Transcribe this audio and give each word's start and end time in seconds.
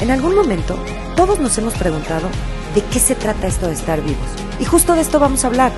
En 0.00 0.10
algún 0.10 0.34
momento, 0.34 0.78
todos 1.16 1.40
nos 1.40 1.56
hemos 1.56 1.72
preguntado 1.74 2.28
de 2.74 2.82
qué 2.82 2.98
se 2.98 3.14
trata 3.14 3.46
esto 3.46 3.66
de 3.66 3.72
estar 3.72 4.02
vivos. 4.02 4.28
Y 4.60 4.66
justo 4.66 4.94
de 4.94 5.00
esto 5.00 5.18
vamos 5.18 5.42
a 5.42 5.46
hablar. 5.46 5.72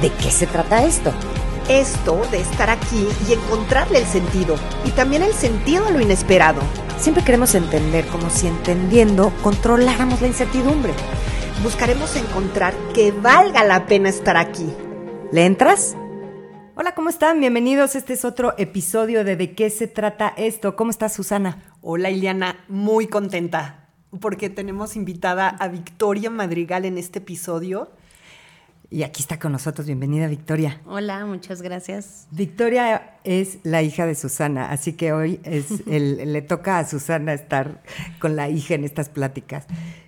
¿De 0.00 0.10
qué 0.10 0.30
se 0.30 0.46
trata 0.46 0.84
esto? 0.84 1.12
Esto 1.68 2.22
de 2.30 2.40
estar 2.40 2.70
aquí 2.70 3.08
y 3.28 3.32
encontrarle 3.32 3.98
el 3.98 4.06
sentido. 4.06 4.54
Y 4.84 4.90
también 4.90 5.22
el 5.22 5.32
sentido 5.32 5.86
a 5.86 5.90
lo 5.90 6.00
inesperado. 6.00 6.60
Siempre 6.98 7.24
queremos 7.24 7.56
entender 7.56 8.06
como 8.06 8.30
si 8.30 8.46
entendiendo 8.46 9.32
controláramos 9.42 10.20
la 10.20 10.28
incertidumbre. 10.28 10.92
Buscaremos 11.64 12.14
encontrar 12.14 12.74
que 12.94 13.10
valga 13.10 13.64
la 13.64 13.86
pena 13.86 14.08
estar 14.08 14.36
aquí. 14.36 14.72
¿Le 15.32 15.46
entras? 15.46 15.96
Hola, 16.76 16.94
¿cómo 16.94 17.08
están? 17.08 17.40
Bienvenidos. 17.40 17.96
Este 17.96 18.12
es 18.12 18.24
otro 18.24 18.54
episodio 18.56 19.24
de 19.24 19.34
¿De 19.34 19.54
qué 19.54 19.68
se 19.70 19.88
trata 19.88 20.32
esto? 20.36 20.76
¿Cómo 20.76 20.90
estás, 20.90 21.12
Susana? 21.12 21.73
Hola, 21.86 22.10
Iliana. 22.10 22.64
Muy 22.68 23.08
contenta 23.08 23.90
porque 24.18 24.48
tenemos 24.48 24.96
invitada 24.96 25.50
a 25.50 25.68
Victoria 25.68 26.30
Madrigal 26.30 26.86
en 26.86 26.96
este 26.96 27.18
episodio. 27.18 27.90
Y 28.88 29.02
aquí 29.02 29.20
está 29.20 29.38
con 29.38 29.52
nosotros. 29.52 29.86
Bienvenida, 29.86 30.26
Victoria. 30.26 30.80
Hola, 30.86 31.26
muchas 31.26 31.60
gracias. 31.60 32.26
Victoria 32.30 33.18
es 33.24 33.58
la 33.64 33.82
hija 33.82 34.06
de 34.06 34.14
Susana, 34.14 34.70
así 34.70 34.94
que 34.94 35.12
hoy 35.12 35.40
es 35.44 35.66
el, 35.86 36.32
le 36.32 36.40
toca 36.40 36.78
a 36.78 36.88
Susana 36.88 37.34
estar 37.34 37.82
con 38.18 38.34
la 38.34 38.48
hija 38.48 38.72
en 38.72 38.84
estas 38.84 39.10
pláticas. 39.10 39.66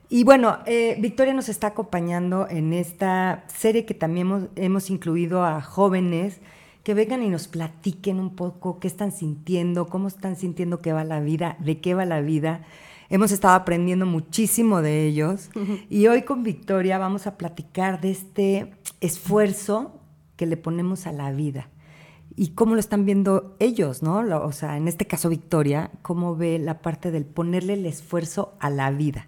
Y 0.08 0.24
bueno, 0.24 0.60
eh, 0.64 0.96
Victoria 0.98 1.34
nos 1.34 1.50
está 1.50 1.66
acompañando 1.66 2.48
en 2.48 2.72
esta 2.72 3.44
serie 3.48 3.84
que 3.84 3.92
también 3.92 4.28
hemos, 4.28 4.44
hemos, 4.56 4.88
incluido 4.88 5.44
a 5.44 5.60
jóvenes 5.60 6.40
que 6.86 6.94
vengan 6.94 7.24
y 7.24 7.30
nos 7.30 7.48
platiquen 7.48 8.20
un 8.20 8.36
poco 8.36 8.78
qué 8.78 8.86
están 8.86 9.10
sintiendo, 9.10 9.88
cómo 9.88 10.06
están 10.06 10.36
sintiendo 10.36 10.80
que 10.80 10.92
va 10.92 11.02
la 11.02 11.18
vida, 11.18 11.56
de 11.58 11.80
qué 11.80 11.94
va 11.94 12.04
la 12.04 12.20
vida. 12.20 12.62
Hemos 13.08 13.32
estado 13.32 13.56
aprendiendo 13.56 14.06
muchísimo 14.06 14.82
de 14.82 15.04
ellos 15.04 15.50
y 15.90 16.06
hoy 16.06 16.22
con 16.22 16.44
Victoria 16.44 16.96
vamos 16.98 17.26
a 17.26 17.36
platicar 17.36 18.00
de 18.00 18.12
este 18.12 18.72
esfuerzo 19.00 19.98
que 20.36 20.46
le 20.46 20.56
ponemos 20.56 21.08
a 21.08 21.12
la 21.12 21.32
vida 21.32 21.70
y 22.36 22.50
cómo 22.50 22.74
lo 22.74 22.80
están 22.80 23.04
viendo 23.04 23.56
ellos, 23.58 24.04
¿no? 24.04 24.18
O 24.44 24.52
sea, 24.52 24.76
en 24.76 24.86
este 24.86 25.08
caso 25.08 25.28
Victoria, 25.28 25.90
cómo 26.02 26.36
ve 26.36 26.60
la 26.60 26.82
parte 26.82 27.10
del 27.10 27.24
ponerle 27.24 27.72
el 27.72 27.84
esfuerzo 27.84 28.54
a 28.60 28.70
la 28.70 28.92
vida. 28.92 29.26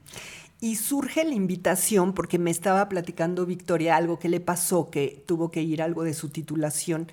Y 0.61 0.77
surge 0.77 1.25
la 1.25 1.35
invitación 1.35 2.15
porque 2.15 2.39
me 2.39 2.53
estaba 2.53 2.89
platicando 2.89 3.47
Victoria 3.47 3.97
algo 3.97 4.21
que 4.21 4.29
le 4.29 4.39
pasó, 4.39 4.91
que 4.91 5.25
tuvo 5.27 5.51
que 5.51 5.63
ir 5.63 5.83
algo 5.83 6.05
de 6.05 6.15
su 6.15 6.29
titulación 6.29 7.09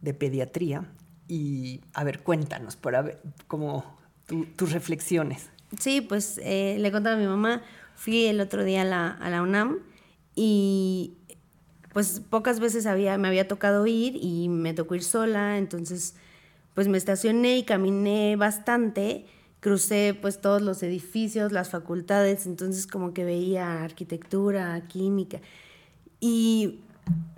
de 0.00 0.14
pediatría. 0.14 0.84
Y 1.28 1.80
a 1.94 2.04
ver, 2.04 2.22
cuéntanos, 2.22 2.76
por 2.76 2.96
a 2.96 3.02
ver, 3.02 3.22
como 3.46 3.98
tus 4.56 4.72
reflexiones. 4.72 5.50
Sí, 5.78 6.00
pues 6.00 6.40
eh, 6.42 6.76
le 6.78 6.90
contaba 6.90 7.16
a 7.16 7.18
mi 7.18 7.26
mamá, 7.26 7.62
fui 7.94 8.26
el 8.26 8.40
otro 8.40 8.64
día 8.64 8.82
a 8.82 8.84
la, 8.84 9.10
a 9.10 9.30
la 9.30 9.42
UNAM 9.42 9.78
y 10.34 11.14
pues 11.92 12.20
pocas 12.20 12.60
veces 12.60 12.86
había, 12.86 13.18
me 13.18 13.28
había 13.28 13.46
tocado 13.46 13.86
ir 13.86 14.16
y 14.20 14.48
me 14.48 14.74
tocó 14.74 14.94
ir 14.94 15.02
sola, 15.02 15.58
entonces 15.58 16.14
pues 16.74 16.88
me 16.88 16.98
estacioné 16.98 17.58
y 17.58 17.62
caminé 17.64 18.36
bastante, 18.36 19.26
crucé 19.60 20.16
pues 20.20 20.40
todos 20.40 20.62
los 20.62 20.82
edificios, 20.82 21.52
las 21.52 21.70
facultades, 21.70 22.46
entonces 22.46 22.86
como 22.86 23.12
que 23.12 23.24
veía 23.24 23.82
arquitectura, 23.82 24.80
química 24.88 25.40
y 26.20 26.80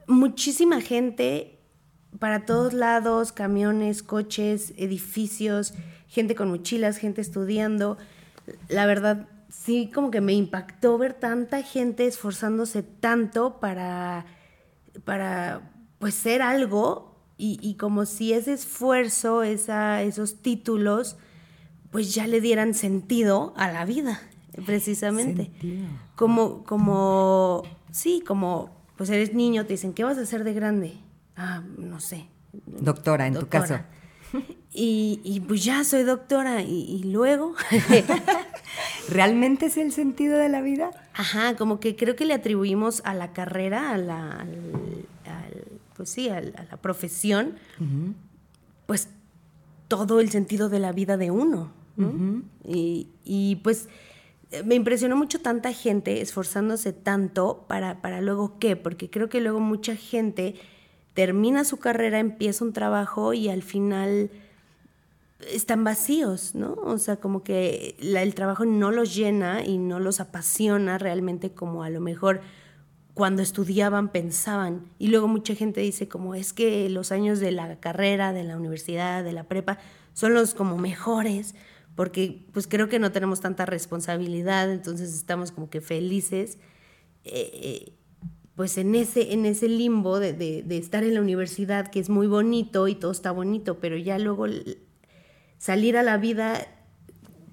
muchísima 0.06 0.80
gente 0.80 1.58
para 2.18 2.44
todos 2.44 2.72
lados, 2.72 3.32
camiones, 3.32 4.02
coches, 4.02 4.74
edificios, 4.76 5.74
gente 6.08 6.34
con 6.34 6.50
mochilas, 6.50 6.96
gente 6.98 7.20
estudiando 7.20 7.98
la 8.68 8.86
verdad, 8.86 9.28
sí 9.48 9.90
como 9.92 10.10
que 10.10 10.20
me 10.20 10.32
impactó 10.32 10.98
ver 10.98 11.14
tanta 11.14 11.62
gente 11.62 12.06
esforzándose 12.06 12.82
tanto 12.82 13.60
para, 13.60 14.26
para 15.04 15.70
pues 15.98 16.14
ser 16.14 16.42
algo 16.42 17.10
y, 17.44 17.74
como 17.74 18.06
si 18.06 18.32
ese 18.32 18.52
esfuerzo, 18.52 19.42
esa, 19.42 20.00
esos 20.02 20.42
títulos, 20.42 21.16
pues 21.90 22.14
ya 22.14 22.28
le 22.28 22.40
dieran 22.40 22.72
sentido 22.72 23.52
a 23.56 23.72
la 23.72 23.84
vida, 23.84 24.22
precisamente. 24.64 25.50
Como, 26.14 26.62
como, 26.62 27.64
sí, 27.90 28.22
como, 28.24 28.70
pues 28.96 29.10
eres 29.10 29.34
niño, 29.34 29.66
te 29.66 29.72
dicen, 29.72 29.92
¿qué 29.92 30.04
vas 30.04 30.18
a 30.18 30.20
hacer 30.20 30.44
de 30.44 30.52
grande? 30.52 30.92
Ah, 31.36 31.62
no 31.78 32.00
sé. 32.00 32.28
Doctora, 32.52 33.26
en 33.26 33.34
tu 33.34 33.48
caso. 33.48 33.78
Y, 34.74 35.42
pues 35.46 35.62
ya 35.62 35.84
soy 35.84 36.02
doctora 36.02 36.62
y, 36.62 37.02
luego... 37.04 37.54
¿Realmente 39.10 39.66
es 39.66 39.76
el 39.76 39.92
sentido 39.92 40.38
de 40.38 40.48
la 40.48 40.62
vida? 40.62 40.90
Ajá, 41.12 41.56
como 41.56 41.78
que 41.78 41.94
creo 41.94 42.16
que 42.16 42.24
le 42.24 42.32
atribuimos 42.32 43.02
a 43.04 43.12
la 43.12 43.34
carrera, 43.34 43.90
a 43.90 43.98
la, 43.98 44.30
al, 44.40 44.48
pues 45.94 46.08
sí, 46.08 46.30
a, 46.30 46.40
la 46.40 46.76
profesión, 46.80 47.56
pues 48.86 49.08
todo 49.88 50.20
el 50.20 50.30
sentido 50.30 50.70
de 50.70 50.78
la 50.78 50.92
vida 50.92 51.18
de 51.18 51.30
uno. 51.30 51.70
y, 52.64 53.08
y, 53.24 53.56
pues 53.56 53.90
me 54.64 54.74
impresionó 54.74 55.16
mucho 55.16 55.40
tanta 55.40 55.72
gente 55.72 56.22
esforzándose 56.22 56.92
tanto 56.92 57.64
para, 57.68 58.00
para 58.00 58.20
luego 58.20 58.58
qué, 58.58 58.76
porque 58.76 59.10
creo 59.10 59.28
que 59.28 59.40
luego 59.40 59.60
mucha 59.60 59.96
gente 59.96 60.54
termina 61.14 61.64
su 61.64 61.78
carrera, 61.78 62.18
empieza 62.18 62.64
un 62.64 62.72
trabajo 62.72 63.34
y 63.34 63.48
al 63.48 63.62
final 63.62 64.30
están 65.50 65.84
vacíos, 65.84 66.54
¿no? 66.54 66.74
O 66.74 66.98
sea, 66.98 67.16
como 67.16 67.42
que 67.42 67.96
el 68.00 68.34
trabajo 68.34 68.64
no 68.64 68.90
los 68.90 69.14
llena 69.14 69.64
y 69.64 69.78
no 69.78 69.98
los 70.00 70.20
apasiona 70.20 70.98
realmente 70.98 71.52
como 71.52 71.82
a 71.82 71.90
lo 71.90 72.00
mejor 72.00 72.40
cuando 73.14 73.42
estudiaban 73.42 74.10
pensaban. 74.10 74.90
Y 74.98 75.08
luego 75.08 75.28
mucha 75.28 75.54
gente 75.54 75.80
dice 75.80 76.08
como 76.08 76.34
es 76.34 76.52
que 76.52 76.88
los 76.88 77.12
años 77.12 77.40
de 77.40 77.52
la 77.52 77.78
carrera, 77.80 78.32
de 78.32 78.44
la 78.44 78.56
universidad, 78.56 79.24
de 79.24 79.32
la 79.32 79.44
prepa, 79.44 79.78
son 80.14 80.34
los 80.34 80.54
como 80.54 80.78
mejores, 80.78 81.54
porque 81.94 82.46
pues 82.52 82.66
creo 82.66 82.88
que 82.88 82.98
no 82.98 83.12
tenemos 83.12 83.40
tanta 83.40 83.66
responsabilidad, 83.66 84.70
entonces 84.70 85.14
estamos 85.14 85.52
como 85.52 85.68
que 85.68 85.80
felices. 85.80 86.58
Eh, 87.24 87.50
eh, 87.54 87.92
pues 88.62 88.78
en 88.78 88.94
ese, 88.94 89.32
en 89.32 89.44
ese 89.44 89.66
limbo 89.66 90.20
de, 90.20 90.32
de, 90.32 90.78
estar 90.78 91.02
en 91.02 91.14
la 91.14 91.20
universidad, 91.20 91.88
que 91.90 91.98
es 91.98 92.08
muy 92.08 92.28
bonito 92.28 92.86
y 92.86 92.94
todo 92.94 93.10
está 93.10 93.32
bonito, 93.32 93.80
pero 93.80 93.96
ya 93.96 94.20
luego 94.20 94.46
salir 95.58 95.96
a 95.96 96.04
la 96.04 96.16
vida, 96.16 96.68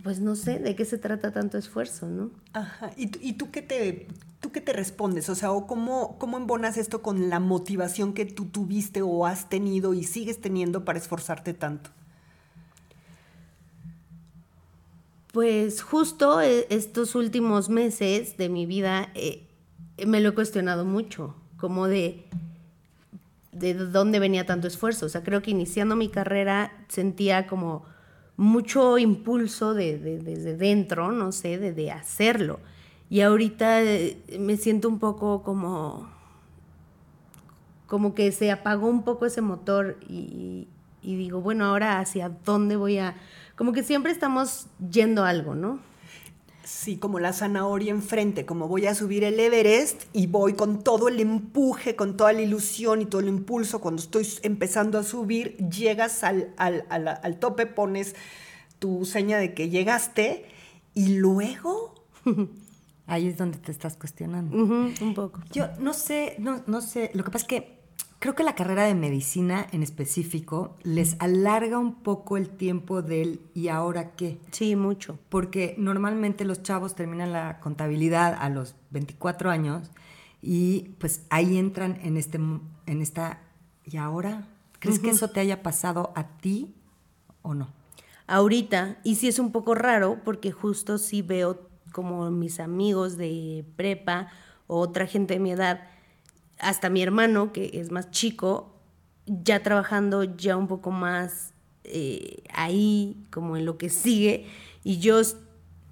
pues 0.04 0.20
no 0.20 0.36
sé 0.36 0.60
de 0.60 0.76
qué 0.76 0.86
se 0.86 1.00
trata 1.00 1.32
tanto 1.32 1.58
esfuerzo, 1.58 2.08
¿no? 2.08 2.30
Ajá. 2.54 2.92
¿Y, 2.96 3.10
y 3.28 3.34
tú 3.34 3.50
qué 3.50 3.64
te, 3.64 4.06
tú 4.40 4.52
qué 4.52 4.62
te 4.62 4.72
respondes? 4.72 5.30
O 5.30 5.34
sea, 5.34 5.52
¿o 5.52 5.66
cómo, 5.66 6.20
¿cómo 6.20 6.38
embonas 6.38 6.78
esto 6.78 7.02
con 7.02 7.28
la 7.28 7.40
motivación 7.40 8.14
que 8.14 8.26
tú 8.26 8.46
tuviste 8.46 9.02
o 9.02 9.26
has 9.26 9.50
tenido 9.50 9.96
y 9.96 10.04
sigues 10.04 10.40
teniendo 10.40 10.86
para 10.86 11.00
esforzarte 11.00 11.56
tanto? 11.56 11.90
Pues 15.34 15.82
justo 15.82 16.40
e, 16.40 16.68
estos 16.70 17.16
últimos 17.16 17.70
meses 17.70 18.38
de 18.38 18.48
mi 18.48 18.68
vida 18.68 19.10
eh, 19.16 19.49
me 20.06 20.22
lo 20.22 20.30
he 20.30 20.34
cuestionado 20.34 20.86
mucho, 20.86 21.36
como 21.58 21.88
de 21.88 22.26
de 23.60 23.74
dónde 23.74 24.20
venía 24.20 24.46
tanto 24.46 24.68
esfuerzo. 24.68 25.06
O 25.06 25.10
sea, 25.10 25.24
creo 25.24 25.42
que 25.42 25.52
iniciando 25.52 25.96
mi 25.96 26.10
carrera 26.10 26.72
sentía 26.88 27.48
como 27.48 27.84
mucho 28.38 28.98
impulso 28.98 29.74
de, 29.74 29.98
desde 29.98 30.56
dentro, 30.56 31.12
no 31.12 31.32
sé, 31.32 31.58
de, 31.58 31.92
hacerlo. 31.92 32.60
Y 33.10 33.22
ahorita 33.22 33.84
eh, 33.84 34.18
me 34.40 34.56
siento 34.56 34.88
un 34.88 35.00
poco 35.00 35.44
como, 35.44 36.10
como 37.88 38.14
que 38.14 38.32
se 38.32 38.52
apagó 38.52 38.88
un 38.88 39.04
poco 39.04 39.26
ese 39.26 39.42
motor 39.42 39.98
y, 40.08 40.68
y 41.02 41.16
digo, 41.18 41.42
bueno, 41.42 41.66
ahora 41.66 42.00
hacia 42.00 42.30
dónde 42.46 42.76
voy 42.76 43.00
a... 43.00 43.16
Como 43.56 43.74
que 43.74 43.84
siempre 43.84 44.12
estamos 44.12 44.68
yendo 44.90 45.26
a 45.26 45.30
algo, 45.30 45.54
¿no? 45.54 45.80
Sí, 46.70 46.98
como 46.98 47.20
la 47.20 47.34
zanahoria 47.34 47.90
enfrente, 47.90 48.46
como 48.46 48.68
voy 48.68 48.86
a 48.86 48.94
subir 48.94 49.24
el 49.24 49.40
Everest 49.40 50.04
y 50.14 50.28
voy 50.28 50.54
con 50.54 50.84
todo 50.84 51.08
el 51.08 51.20
empuje, 51.20 51.96
con 51.96 52.16
toda 52.16 52.32
la 52.32 52.44
ilusión 52.44 53.02
y 53.02 53.06
todo 53.06 53.22
el 53.22 53.28
impulso. 53.28 53.82
Cuando 53.82 54.00
estoy 54.00 54.28
empezando 54.44 55.00
a 55.00 55.04
subir, 55.04 55.58
llegas 55.58 56.24
al, 56.24 56.54
al, 56.58 57.40
tope, 57.40 57.66
pones 57.66 58.16
tu 58.78 59.04
seña 59.04 59.40
de 59.40 59.56
que 59.56 59.70
llegaste 59.70 60.46
y 60.94 61.16
luego... 61.16 62.06
Ahí 63.08 63.30
es 63.30 63.38
donde 63.38 63.58
te 63.58 63.72
estás 63.72 63.98
cuestionando. 63.98 64.56
un 64.56 65.14
poco. 65.16 65.42
Yo 65.52 65.70
no 65.80 65.94
sé, 65.94 66.36
no, 66.38 66.62
no 66.68 66.82
sé, 66.82 67.10
lo 67.16 67.24
que 67.24 67.32
pasa 67.32 67.46
es 67.46 67.48
que 67.48 67.79
Creo 68.20 68.36
que 68.36 68.44
la 68.44 68.56
carrera 68.56 68.84
de 68.84 68.96
medicina 68.96 69.66
en 69.72 69.82
específico 69.82 70.76
les 70.84 71.16
alarga 71.20 71.80
un 71.80 71.96
poco 71.96 72.38
el 72.38 72.50
tiempo 72.50 73.02
del 73.02 73.42
¿y 73.54 73.70
ahora 73.70 74.12
qué? 74.12 74.40
Sí, 74.52 74.76
mucho. 74.76 75.18
Porque 75.30 75.76
normalmente 75.78 76.44
los 76.44 76.62
chavos 76.62 76.96
terminan 76.96 77.32
la 77.32 77.60
contabilidad 77.62 78.36
a 78.38 78.50
los 78.50 78.76
24 78.92 79.50
años 79.50 79.92
y 80.42 80.96
pues 81.00 81.26
ahí 81.30 81.58
entran 81.58 81.98
en, 82.04 82.18
este, 82.18 82.38
en 82.38 83.02
esta 83.02 83.42
¿y 83.86 83.98
ahora? 83.98 84.48
¿Crees 84.80 85.00
que 85.00 85.10
eso 85.10 85.30
te 85.30 85.40
haya 85.40 85.64
pasado 85.64 86.12
a 86.16 86.38
ti 86.38 86.76
o 87.42 87.54
no? 87.54 87.80
ahorita. 88.30 88.98
Y 89.04 89.16
sí 89.16 89.28
es 89.28 89.40
un 89.40 89.52
poco 89.52 89.76
raro 89.76 90.22
porque 90.24 90.52
justo 90.52 90.98
sí 90.98 91.22
veo 91.22 91.68
como 91.92 92.30
mis 92.32 92.60
amigos 92.60 93.18
de 93.18 93.66
prepa 93.76 94.28
o 94.68 94.80
otra 94.80 95.08
gente 95.08 95.34
de 95.34 95.40
mi 95.40 95.52
edad, 95.52 95.82
hasta 96.60 96.90
mi 96.90 97.02
hermano, 97.02 97.52
que 97.54 97.72
es 97.74 97.92
más 97.92 98.12
chico, 98.12 98.76
ya 99.26 99.62
trabajando 99.64 100.24
ya 100.24 100.58
un 100.58 100.68
poco 100.68 100.92
más 100.92 101.54
eh, 101.84 102.44
ahí, 102.54 103.26
como 103.32 103.58
en 103.58 103.66
lo 103.66 103.78
que 103.78 103.90
sigue, 103.90 104.46
y 104.84 105.00
yo 105.00 105.22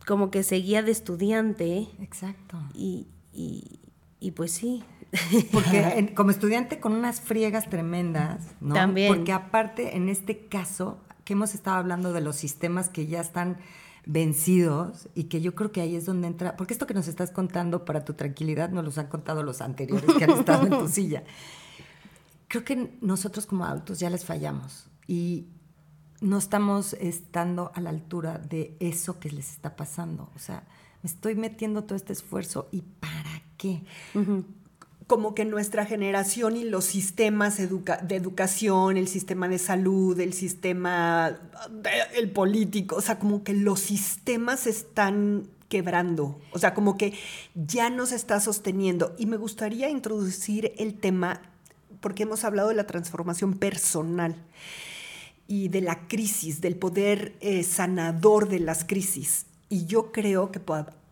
como 0.06 0.32
que 0.32 0.44
seguía 0.44 0.84
de 0.84 0.92
estudiante. 0.92 1.88
Exacto. 2.02 2.58
Y, 2.74 3.08
y, 3.34 4.32
pues 4.32 4.52
sí. 4.52 4.84
Porque 5.52 6.14
como 6.16 6.32
estudiante 6.32 6.80
con 6.80 6.94
unas 6.94 7.22
friegas 7.22 7.70
tremendas, 7.70 8.46
¿no? 8.60 8.74
También. 8.74 9.14
Porque 9.14 9.32
aparte, 9.32 9.96
en 9.96 10.10
este 10.10 10.48
caso, 10.48 11.00
que 11.24 11.34
hemos 11.34 11.54
estado 11.54 11.78
hablando 11.78 12.14
de 12.14 12.22
los 12.22 12.36
sistemas 12.36 12.90
que 12.90 13.08
ya 13.08 13.22
están 13.22 13.58
vencidos 14.08 15.10
y 15.14 15.26
que 15.26 15.42
yo 15.42 15.54
creo 15.54 15.72
que 15.72 15.82
ahí 15.82 15.96
es 15.96 16.06
donde 16.06 16.28
entra, 16.28 16.56
porque 16.56 16.74
esto 16.74 16.88
que 16.88 16.94
nos 16.94 17.08
estás 17.08 17.32
contando 17.32 17.86
para 17.86 18.06
tu 18.06 18.14
tranquilidad 18.14 18.70
nos 18.70 18.86
los 18.86 18.98
han 18.98 19.08
contado 19.08 19.44
los 19.44 19.62
anteriores 19.62 20.10
que 20.18 20.24
han 20.24 20.32
estado 20.32 20.66
en 20.66 20.80
tu 20.80 20.88
silla. 20.90 21.24
Creo 22.48 22.64
que 22.64 22.98
nosotros 23.02 23.46
como 23.46 23.66
adultos 23.66 24.00
ya 24.00 24.10
les 24.10 24.24
fallamos 24.24 24.90
y 25.08 25.48
no 26.22 26.38
estamos 26.38 26.94
estando 26.94 27.72
a 27.76 27.82
la 27.82 27.90
altura 27.90 28.38
de 28.38 28.78
eso 28.80 29.20
que 29.20 29.30
les 29.30 29.52
está 29.52 29.76
pasando. 29.76 30.32
O 30.36 30.40
sea, 30.40 30.64
me 31.04 31.10
estoy 31.10 31.36
metiendo 31.36 31.84
todo 31.84 31.96
este 31.96 32.14
esfuerzo 32.14 32.70
y 32.72 32.82
¿para 32.82 33.44
qué? 33.58 33.84
Como 35.08 35.34
que 35.34 35.46
nuestra 35.46 35.86
generación 35.86 36.58
y 36.58 36.66
los 36.66 36.84
sistemas 36.84 37.58
de 37.58 38.16
educación, 38.16 38.98
el 38.98 39.08
sistema 39.08 39.48
de 39.48 39.58
salud, 39.58 40.20
el 40.20 40.34
sistema, 40.34 41.40
el 42.14 42.30
político, 42.32 42.98
o 42.98 43.02
sea, 43.02 43.18
como 43.18 43.44
que 43.44 43.54
los 43.54 43.80
sistemas 43.80 44.68
están 44.68 45.48
quebrando, 45.70 46.40
o 46.52 46.60
sea, 46.60 46.74
como 46.74 46.98
que 46.98 47.14
ya 47.56 47.90
no 47.90 48.06
se 48.06 48.16
está 48.16 48.42
sosteniendo. 48.42 49.16
Y 49.18 49.26
me 49.26 49.38
gustaría 49.38 49.90
introducir 49.90 50.74
el 50.78 50.94
tema, 50.94 51.42
porque 52.02 52.24
hemos 52.24 52.44
hablado 52.44 52.70
de 52.70 52.76
la 52.76 52.88
transformación 52.88 53.54
personal 53.54 54.36
y 55.48 55.70
de 55.70 55.82
la 55.82 56.08
crisis, 56.08 56.60
del 56.60 56.76
poder 56.76 57.36
eh, 57.40 57.64
sanador 57.64 58.50
de 58.50 58.60
las 58.60 58.84
crisis. 58.84 59.46
Y 59.70 59.86
yo 59.86 60.12
creo 60.12 60.52
que 60.52 60.60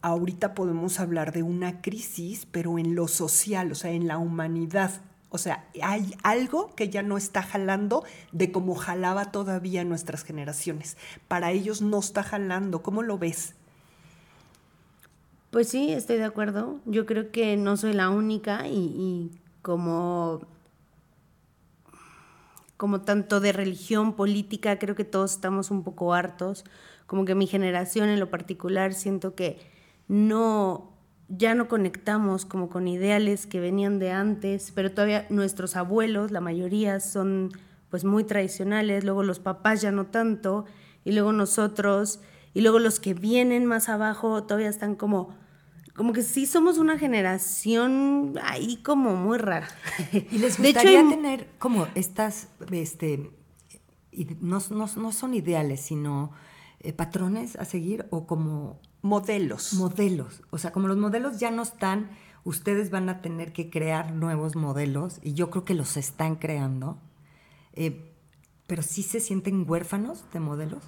ahorita 0.06 0.54
podemos 0.54 1.00
hablar 1.00 1.31
de 1.31 1.42
una 1.42 1.81
crisis, 1.81 2.46
pero 2.52 2.78
en 2.78 2.94
lo 2.94 3.07
social, 3.07 3.72
o 3.72 3.75
sea, 3.75 3.90
en 3.90 4.07
la 4.07 4.19
humanidad. 4.19 5.02
O 5.30 5.40
sea, 5.40 5.68
hay 5.81 6.13
algo 6.22 6.75
que 6.75 6.90
ya 6.90 7.02
no 7.02 7.18
está 7.18 7.42
jalando 7.42 8.04
de 8.31 8.52
como 8.52 8.75
jalaba 8.75 9.31
todavía 9.31 9.84
nuestras 9.84 10.24
generaciones. 10.24 10.96
Para 11.28 11.52
ellos 11.52 11.81
no 11.81 11.98
está 11.98 12.22
jalando. 12.22 12.84
¿Cómo 12.84 13.02
lo 13.02 13.18
ves? 13.18 13.56
Pues 15.50 15.69
sí, 15.69 15.92
estoy 15.92 16.18
de 16.18 16.25
acuerdo. 16.25 16.80
Yo 16.86 17.08
creo 17.08 17.31
que 17.31 17.58
no 17.58 17.75
soy 17.75 17.94
la 17.94 18.12
única 18.12 18.68
y, 18.68 18.75
y 18.75 19.31
como 19.63 20.42
como 22.78 23.01
tanto 23.01 23.40
de 23.40 23.54
religión, 23.54 24.13
política, 24.13 24.78
creo 24.78 24.94
que 24.94 25.06
todos 25.06 25.31
estamos 25.31 25.72
un 25.72 25.84
poco 25.84 26.13
hartos. 26.13 26.63
Como 27.08 27.25
que 27.25 27.34
mi 27.34 27.48
generación 27.48 28.10
en 28.10 28.19
lo 28.19 28.30
particular 28.30 28.94
siento 28.94 29.34
que 29.34 29.74
no 30.07 30.92
ya 31.28 31.56
no 31.56 31.68
conectamos 31.68 32.46
como 32.46 32.69
con 32.69 32.88
ideales 32.88 33.48
que 33.48 33.60
venían 33.60 33.98
de 33.98 34.12
antes, 34.12 34.72
pero 34.75 34.92
todavía 34.92 35.25
nuestros 35.30 35.75
abuelos, 35.75 36.31
la 36.31 36.42
mayoría 36.42 37.00
son 37.00 37.52
pues 37.90 38.04
muy 38.04 38.24
tradicionales, 38.24 39.04
luego 39.04 39.24
los 39.24 39.40
papás 39.40 39.81
ya 39.81 39.92
no 39.92 40.07
tanto, 40.07 40.66
y 41.04 41.13
luego 41.13 41.31
nosotros, 41.31 42.19
y 42.54 42.62
luego 42.62 42.80
los 42.80 43.00
que 43.00 43.13
vienen 43.13 43.66
más 43.66 43.90
abajo 43.90 44.44
todavía 44.44 44.69
están 44.69 44.96
como 44.96 45.34
como 45.96 46.12
que 46.12 46.24
sí 46.24 46.46
somos 46.46 46.78
una 46.78 47.00
generación 47.00 48.34
ahí 48.44 48.78
como 48.84 49.16
muy 49.16 49.38
rara. 49.38 49.69
Y 50.12 50.40
les 50.40 50.60
gustaría 50.60 51.08
tener 51.08 51.48
como 51.58 51.88
estas, 51.96 52.50
este, 52.69 53.31
no, 54.42 54.60
no, 54.69 55.12
son 55.13 55.34
ideales, 55.34 55.80
sino 55.80 56.31
eh, 56.81 56.92
patrones 56.92 57.56
a 57.56 57.63
seguir 57.63 58.08
o 58.10 58.28
como 58.28 58.81
modelos. 59.06 59.74
Modelos. 59.74 60.42
O 60.50 60.57
sea, 60.57 60.72
como 60.72 60.88
los 60.88 60.98
modelos 60.98 61.38
ya 61.40 61.52
no 61.52 61.62
están, 61.62 62.10
ustedes 62.44 62.90
van 62.90 63.07
a 63.07 63.22
tener 63.22 63.54
que 63.54 63.69
crear 63.69 64.12
nuevos 64.12 64.56
modelos 64.56 65.19
y 65.22 65.34
yo 65.36 65.52
creo 65.52 65.63
que 65.63 65.75
los 65.75 65.96
están 65.96 66.36
creando. 66.38 66.98
Eh, 67.74 68.12
pero 68.66 68.81
sí 68.81 69.04
se 69.04 69.19
sienten 69.19 69.69
huérfanos 69.69 70.25
de 70.34 70.40
modelos. 70.40 70.84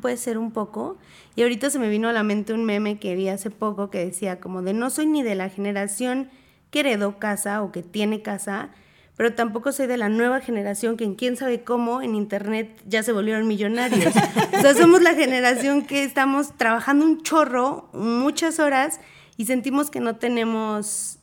Puede 0.00 0.18
ser 0.18 0.38
un 0.38 0.52
poco. 0.52 0.98
Y 1.34 1.42
ahorita 1.42 1.68
se 1.68 1.80
me 1.80 1.88
vino 1.88 2.08
a 2.08 2.12
la 2.12 2.22
mente 2.22 2.54
un 2.54 2.64
meme 2.64 3.00
que 3.00 3.16
vi 3.16 3.28
hace 3.28 3.50
poco 3.50 3.90
que 3.90 3.98
decía 3.98 4.40
como 4.40 4.62
de 4.62 4.72
no 4.72 4.88
soy 4.88 5.06
ni 5.06 5.24
de 5.24 5.34
la 5.34 5.48
generación 5.48 6.30
que 6.70 6.80
heredó 6.80 7.18
casa 7.18 7.60
o 7.62 7.72
que 7.72 7.82
tiene 7.82 8.22
casa, 8.22 8.70
pero 9.16 9.34
tampoco 9.34 9.72
soy 9.72 9.86
de 9.86 9.96
la 9.96 10.08
nueva 10.08 10.40
generación 10.40 10.96
que 10.96 11.04
en 11.04 11.14
quién 11.14 11.36
sabe 11.36 11.62
cómo 11.62 12.02
en 12.02 12.14
internet 12.14 12.82
ya 12.86 13.02
se 13.02 13.12
volvieron 13.12 13.46
millonarios. 13.46 14.14
o 14.58 14.60
sea, 14.60 14.74
somos 14.74 15.02
la 15.02 15.14
generación 15.14 15.86
que 15.86 16.02
estamos 16.04 16.56
trabajando 16.56 17.04
un 17.04 17.22
chorro, 17.22 17.88
muchas 17.92 18.58
horas, 18.58 19.00
y 19.36 19.46
sentimos 19.46 19.90
que 19.90 20.00
no 20.00 20.16
tenemos 20.16 21.18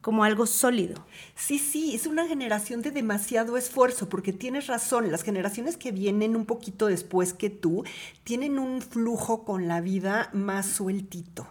como 0.00 0.22
algo 0.22 0.46
sólido. 0.46 1.04
Sí, 1.34 1.58
sí, 1.58 1.96
es 1.96 2.06
una 2.06 2.28
generación 2.28 2.80
de 2.80 2.92
demasiado 2.92 3.56
esfuerzo, 3.56 4.08
porque 4.08 4.32
tienes 4.32 4.68
razón, 4.68 5.10
las 5.10 5.24
generaciones 5.24 5.76
que 5.76 5.90
vienen 5.90 6.36
un 6.36 6.46
poquito 6.46 6.86
después 6.86 7.34
que 7.34 7.50
tú 7.50 7.82
tienen 8.22 8.60
un 8.60 8.82
flujo 8.82 9.44
con 9.44 9.66
la 9.66 9.80
vida 9.80 10.30
más 10.32 10.66
sueltito 10.66 11.48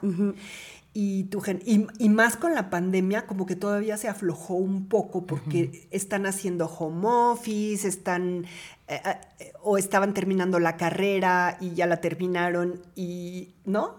y, 0.98 1.26
tu 1.26 1.44
y, 1.66 2.08
más 2.10 2.38
con 2.38 2.56
la 2.56 2.70
pandemia, 2.70 3.28
como 3.28 3.46
que 3.46 3.58
todavía 3.58 3.98
se 3.98 4.08
aflojó 4.08 4.54
un 4.54 4.88
poco 4.88 5.26
porque 5.26 5.90
están 5.92 6.26
haciendo 6.26 6.68
home 6.68 7.06
office, 7.06 7.86
están 7.86 8.46
eh, 8.88 9.02
eh, 9.40 9.52
o 9.62 9.78
estaban 9.78 10.14
terminando 10.14 10.58
la 10.58 10.78
carrera 10.78 11.58
y 11.60 11.74
ya 11.74 11.86
la 11.86 11.98
terminaron 11.98 12.82
y, 12.96 13.56
¿no? 13.66 13.96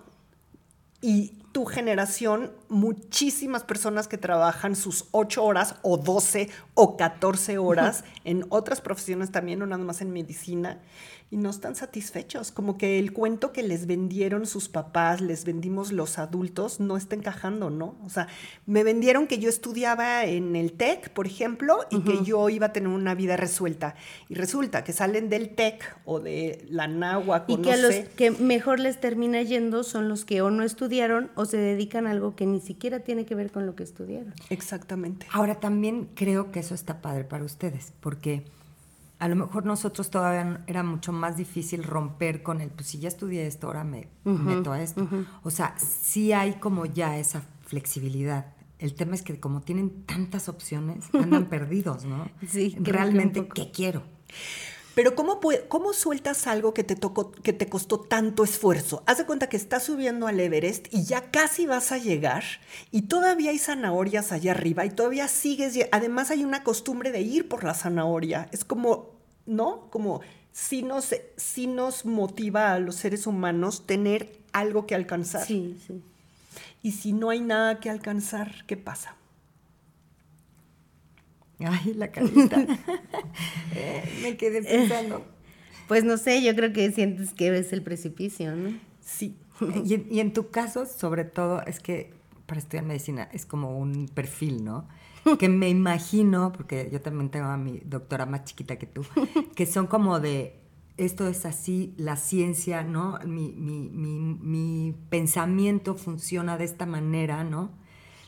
Y 1.03 1.43
tu 1.53 1.67
generación, 1.67 2.53
muchísimas 2.71 3.63
personas 3.63 4.09
que 4.09 4.17
trabajan 4.17 4.75
sus 4.75 5.05
ocho 5.11 5.45
horas 5.45 5.75
o 5.83 5.99
12 5.99 6.49
o 6.73 6.97
14 6.97 7.59
horas 7.59 8.05
en 8.25 8.47
otras 8.49 8.81
profesiones 8.81 9.31
también, 9.31 9.59
no 9.59 9.67
nada 9.67 9.85
más 9.85 10.01
en 10.01 10.13
medicina 10.13 10.81
y 11.29 11.39
no 11.39 11.51
están 11.51 11.75
satisfechos, 11.75 12.53
como 12.53 12.79
que 12.79 13.01
el 13.01 13.13
cuento 13.13 13.53
que 13.53 13.65
les 13.65 13.87
vendieron 13.87 14.47
sus 14.47 14.69
papás, 14.69 15.21
les 15.21 15.45
vendimos 15.45 15.91
los 15.91 16.19
adultos, 16.19 16.79
no 16.79 16.97
está 16.97 17.17
encajando, 17.17 17.69
¿no? 17.69 17.97
O 18.05 18.11
sea, 18.11 18.29
me 18.65 18.85
vendieron 18.85 19.27
que 19.27 19.39
yo 19.39 19.49
estudiaba 19.49 20.25
en 20.25 20.55
el 20.55 20.73
TEC, 20.73 21.11
por 21.11 21.27
ejemplo, 21.27 21.79
y 21.91 22.01
que 22.03 22.23
yo 22.23 22.49
iba 22.49 22.67
a 22.67 22.73
tener 22.73 22.89
una 22.89 23.17
vida 23.17 23.37
resuelta. 23.37 23.97
Y 24.29 24.35
resulta 24.35 24.85
que 24.85 24.93
salen 24.93 25.29
del 25.29 25.49
TEC 25.51 25.99
o 26.05 26.21
de 26.21 26.65
la 26.71 26.87
náhuatl, 26.87 27.53
y 27.53 27.57
que 27.57 27.73
a 27.73 27.77
los 27.77 27.95
que 28.17 28.31
mejor 28.31 28.79
les 28.79 29.01
termina 29.01 29.43
yendo 29.43 29.83
son 29.83 30.09
los 30.09 30.25
que 30.25 30.43
o 30.43 30.51
no 30.51 30.63
estudiaron 30.63 31.33
o 31.35 31.45
se 31.45 31.57
dedican 31.57 32.07
a 32.07 32.13
algo 32.13 32.37
que 32.37 32.47
ni 32.47 32.61
siquiera 32.61 33.01
tiene 33.01 33.27
que 33.27 33.35
ver 33.35 33.51
con 33.51 33.67
lo 33.67 33.75
que 33.75 33.83
estudiaron. 33.83 34.33
Exactamente. 34.49 35.27
Ahora 35.33 35.57
también 35.57 36.09
creo 36.15 36.53
que 36.53 36.61
eso 36.61 36.75
está 36.75 37.03
padre 37.03 37.25
para 37.25 37.43
ustedes, 37.45 37.93
porque 37.99 38.45
a 39.19 39.29
lo 39.29 39.37
mejor 39.37 39.65
nosotros 39.65 40.11
todavía 40.11 40.63
era 40.67 40.83
mucho 40.83 41.13
más 41.13 41.37
difícil 41.37 41.83
romper 41.83 42.43
con 42.43 42.61
el, 42.61 42.71
pues 42.71 42.89
si 42.89 42.99
ya 42.99 43.09
estudié 43.09 43.47
esto, 43.47 43.67
ahora 43.67 43.85
me 43.85 44.09
meto 44.25 44.73
a 44.73 44.83
esto. 44.83 45.09
O 45.43 45.51
sea, 45.51 45.75
sí 45.79 46.33
hay 46.33 46.55
como 46.55 46.87
ya 46.87 47.19
esa 47.19 47.43
flexibilidad. 47.63 48.55
El 48.79 48.95
tema 48.95 49.15
es 49.15 49.23
que 49.23 49.41
como 49.41 49.63
tienen 49.63 50.05
tantas 50.05 50.49
opciones, 50.49 51.07
andan 51.15 51.47
perdidos, 51.49 52.05
¿no? 52.05 52.29
Sí. 52.47 52.77
Realmente, 52.79 53.49
¿qué 53.49 53.71
quiero? 53.71 54.03
Pero 54.97 55.15
¿cómo, 55.15 55.41
¿cómo 55.69 55.93
sueltas 55.93 56.47
algo 56.47 56.73
que 56.73 56.83
te, 56.83 56.97
tocó, 56.97 57.31
que 57.31 57.53
te 57.53 57.69
costó 57.69 58.01
tanto 58.01 58.45
esfuerzo? 58.45 59.03
Haz 59.05 59.19
de 59.19 59.27
cuenta 59.27 59.51
que 59.51 59.59
estás 59.59 59.83
subiendo 59.83 60.27
al 60.27 60.41
Everest 60.41 60.87
y 60.91 61.05
ya 61.05 61.31
casi 61.31 61.67
vas 61.67 61.93
a 61.93 61.99
llegar 61.99 62.43
y 62.91 63.03
todavía 63.03 63.51
hay 63.51 63.59
zanahorias 63.59 64.33
allá 64.33 64.53
arriba 64.53 64.87
y 64.87 64.91
todavía 64.91 65.29
sigues. 65.29 65.79
Además 65.93 66.31
hay 66.31 66.45
una 66.45 66.65
costumbre 66.65 67.13
de 67.13 67.21
ir 67.21 67.47
por 67.47 67.63
la 67.63 67.75
zanahoria. 67.75 68.49
Es 68.53 68.65
como, 68.65 69.11
¿no? 69.45 69.91
Como 69.91 70.23
si 70.51 70.83
nos, 70.83 71.15
si 71.37 71.67
nos 71.67 72.07
motiva 72.07 72.73
a 72.73 72.79
los 72.79 72.97
seres 72.97 73.27
humanos 73.27 73.87
tener 73.87 74.41
algo 74.53 74.87
que 74.87 74.95
alcanzar. 74.95 75.45
Sí, 75.45 75.79
sí. 75.87 76.03
Y 76.83 76.93
si 76.93 77.13
no 77.13 77.29
hay 77.29 77.41
nada 77.41 77.81
que 77.81 77.91
alcanzar, 77.91 78.65
¿qué 78.67 78.79
pasa? 78.79 79.15
Ay, 81.61 81.95
la 81.95 82.11
carita. 82.11 82.67
Eh, 83.75 84.21
me 84.23 84.37
quedé 84.39 84.63
pensando. 84.63 85.23
Pues 85.87 86.03
no 86.03 86.17
sé, 86.17 86.43
yo 86.43 86.55
creo 86.55 86.73
que 86.73 86.91
sientes 86.93 87.35
que 87.35 87.51
ves 87.51 87.73
el 87.73 87.83
precipicio, 87.83 88.57
¿no? 88.57 88.73
Sí. 89.01 89.37
Y, 89.85 90.21
en 90.21 90.33
tu 90.33 90.51
caso, 90.51 90.87
sobre 90.87 91.25
todo, 91.25 91.63
es 91.63 91.81
que 91.81 92.15
para 92.47 92.59
estudiar 92.59 92.85
medicina 92.85 93.29
es 93.33 93.47
como 93.47 93.79
un 93.79 94.09
perfil, 94.09 94.65
¿no? 94.65 94.89
Que 95.39 95.49
me 95.49 95.69
imagino, 95.69 96.53
porque 96.53 96.89
yo 96.93 97.01
también 97.01 97.31
tengo 97.31 97.47
a 97.47 97.57
mi 97.57 97.81
doctora 97.85 98.27
más 98.27 98.45
chiquita 98.45 98.77
que 98.77 98.87
tú, 98.87 99.05
que 99.57 99.67
son 99.67 99.87
como 99.87 100.21
de 100.21 100.61
esto 100.97 101.27
es 101.27 101.45
así, 101.45 101.95
la 101.97 102.17
ciencia, 102.17 102.83
¿no? 102.83 103.19
Mi, 103.27 103.53
mi, 103.53 103.91
mi, 103.91 104.19
mi, 104.19 104.95
pensamiento 105.11 105.95
funciona 105.95 106.57
de 106.57 106.65
esta 106.65 106.87
manera, 106.87 107.45
¿no? 107.45 107.71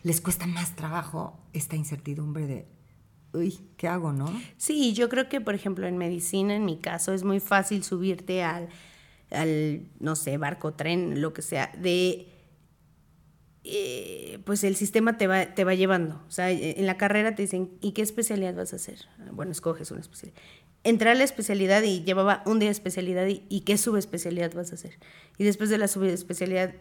Les 0.02 0.20
cuesta 0.20 0.46
más 0.46 0.74
trabajo 0.76 1.38
esta 1.52 1.76
incertidumbre 1.76 2.46
de, 2.46 2.66
uy, 3.32 3.58
¿qué 3.76 3.88
hago, 3.88 4.12
no? 4.12 4.30
Sí, 4.56 4.92
yo 4.94 5.08
creo 5.08 5.28
que, 5.28 5.40
por 5.40 5.54
ejemplo, 5.54 5.86
en 5.86 5.98
medicina, 5.98 6.54
en 6.54 6.64
mi 6.64 6.78
caso, 6.78 7.12
es 7.12 7.24
muy 7.24 7.40
fácil 7.40 7.84
subirte 7.84 8.42
al, 8.42 8.68
al 9.30 9.82
no 10.00 10.16
sé, 10.16 10.38
barco, 10.38 10.74
tren, 10.74 11.20
lo 11.20 11.32
que 11.32 11.42
sea, 11.42 11.72
de... 11.78 12.28
Eh, 13.70 14.38
pues 14.46 14.64
el 14.64 14.76
sistema 14.76 15.18
te 15.18 15.26
va, 15.26 15.54
te 15.54 15.64
va 15.64 15.74
llevando. 15.74 16.22
O 16.26 16.30
sea, 16.30 16.50
en 16.50 16.86
la 16.86 16.96
carrera 16.96 17.34
te 17.34 17.42
dicen, 17.42 17.70
¿y 17.82 17.92
qué 17.92 18.00
especialidad 18.00 18.54
vas 18.54 18.72
a 18.72 18.76
hacer? 18.76 19.00
Bueno, 19.32 19.52
escoges 19.52 19.90
una 19.90 20.00
especialidad 20.00 20.40
entré 20.84 21.10
a 21.10 21.14
la 21.14 21.24
especialidad 21.24 21.82
y 21.82 22.02
llevaba 22.02 22.42
un 22.46 22.58
día 22.58 22.68
de 22.68 22.72
especialidad 22.72 23.26
y, 23.26 23.60
qué 23.60 23.78
subespecialidad 23.78 24.52
vas 24.54 24.72
a 24.72 24.76
hacer. 24.76 24.98
Y 25.36 25.44
después 25.44 25.70
de 25.70 25.78
la 25.78 25.88
subespecialidad, 25.88 26.74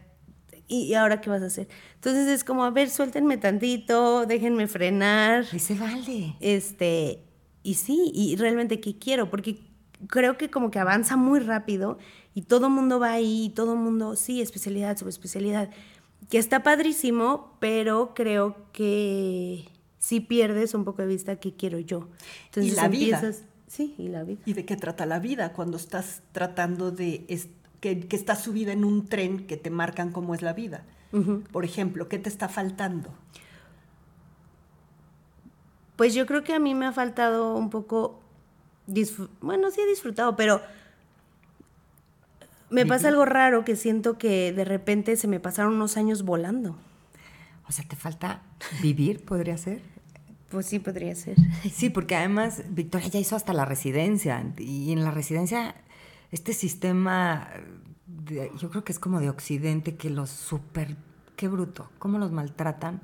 ¿y, 0.68 0.94
ahora 0.94 1.22
qué 1.22 1.30
vas 1.30 1.42
a 1.42 1.48
hacer? 1.48 1.68
Entonces 1.96 2.28
es 2.28 2.44
como, 2.44 2.64
a 2.64 2.70
ver, 2.70 2.90
suéltenme 2.90 3.38
tantito, 3.38 4.26
déjenme 4.26 4.68
frenar. 4.68 5.46
Y 5.52 5.60
se 5.60 5.76
vale. 5.76 6.36
Este, 6.40 7.24
y 7.64 7.76
sí, 7.76 8.12
y 8.14 8.36
realmente 8.36 8.80
qué 8.80 8.98
quiero, 8.98 9.30
porque 9.30 9.60
creo 10.08 10.38
que 10.38 10.50
como 10.50 10.72
que 10.72 10.80
avanza 10.80 11.18
muy 11.18 11.40
rápido 11.40 11.98
y 12.34 12.44
todo 12.44 12.70
mundo 12.70 13.00
va 13.00 13.14
ahí, 13.14 13.46
y 13.46 13.50
todo 13.50 13.76
mundo, 13.76 14.16
sí, 14.16 14.42
especialidad, 14.42 14.98
subespecialidad, 14.98 15.72
que 16.30 16.38
está 16.38 16.62
padrísimo, 16.62 17.58
pero 17.60 18.14
creo 18.14 18.56
que 18.74 19.68
sí 19.98 20.20
pierdes 20.20 20.74
un 20.74 20.84
poco 20.84 21.02
de 21.02 21.08
vista 21.08 21.38
qué 21.38 21.56
quiero 21.56 21.80
yo. 21.80 22.10
Entonces 22.46 22.74
y 22.74 22.76
la 22.76 22.86
empiezas, 22.86 23.44
Sí, 23.68 23.96
y 23.98 24.08
la 24.08 24.24
vida. 24.24 24.40
¿Y 24.46 24.54
de 24.54 24.66
qué 24.66 24.78
trata 24.78 25.06
la 25.06 25.20
vida 25.20 25.52
cuando 25.52 25.76
estás 25.76 26.22
tratando 26.32 26.92
de... 26.92 27.26
que, 27.80 28.08
estás 28.12 28.44
subida 28.44 28.72
en 28.72 28.84
un 28.84 29.08
tren 29.08 29.48
que 29.48 29.58
te 29.58 29.70
marcan 29.70 30.12
cómo 30.12 30.36
es 30.36 30.42
la 30.42 30.54
vida? 30.54 30.84
Por 31.52 31.66
ejemplo, 31.66 32.08
¿qué 32.10 32.20
te 32.20 32.30
está 32.30 32.48
faltando? 32.48 33.12
Pues 35.96 36.14
yo 36.14 36.26
creo 36.26 36.44
que 36.44 36.54
a 36.54 36.60
mí 36.60 36.76
me 36.76 36.86
ha 36.86 36.92
faltado 36.92 37.56
un 37.56 37.70
poco... 37.70 38.22
Bueno, 39.42 39.72
sí 39.72 39.82
he 39.82 39.88
disfrutado, 39.88 40.36
pero... 40.36 40.62
Me 42.70 42.86
pasa 42.86 43.08
algo 43.08 43.26
raro 43.26 43.64
que 43.64 43.78
siento 43.78 44.18
que 44.18 44.52
de 44.52 44.66
repente 44.66 45.16
se 45.16 45.28
me 45.28 45.40
pasaron 45.40 45.76
unos 45.76 45.96
años 45.96 46.24
volando. 46.24 46.78
O 47.68 47.72
sea, 47.72 47.86
¿te 47.88 47.96
falta 47.96 48.42
vivir, 48.82 49.24
podría 49.24 49.58
ser? 49.58 49.82
Pues 50.50 50.66
sí, 50.66 50.80
podría 50.80 51.16
ser. 51.16 51.36
Sí, 51.74 51.90
porque 51.90 52.16
además 52.16 52.64
Victoria 52.70 53.08
ya 53.08 53.20
hizo 53.20 53.36
hasta 53.36 53.54
la 53.54 53.66
residencia 53.66 54.44
y 54.58 54.92
en 54.92 55.04
la 55.04 55.12
residencia 55.12 55.76
este 56.32 56.54
sistema, 56.54 57.50
yo 58.60 58.70
creo 58.70 58.84
que 58.84 58.92
es 58.92 59.00
como 59.00 59.20
de 59.20 59.30
Occidente, 59.30 59.96
que 59.96 60.10
los 60.10 60.30
súper, 60.30 60.96
qué 61.36 61.48
bruto, 61.48 61.90
cómo 62.00 62.18
los 62.20 62.32
maltratan. 62.32 63.02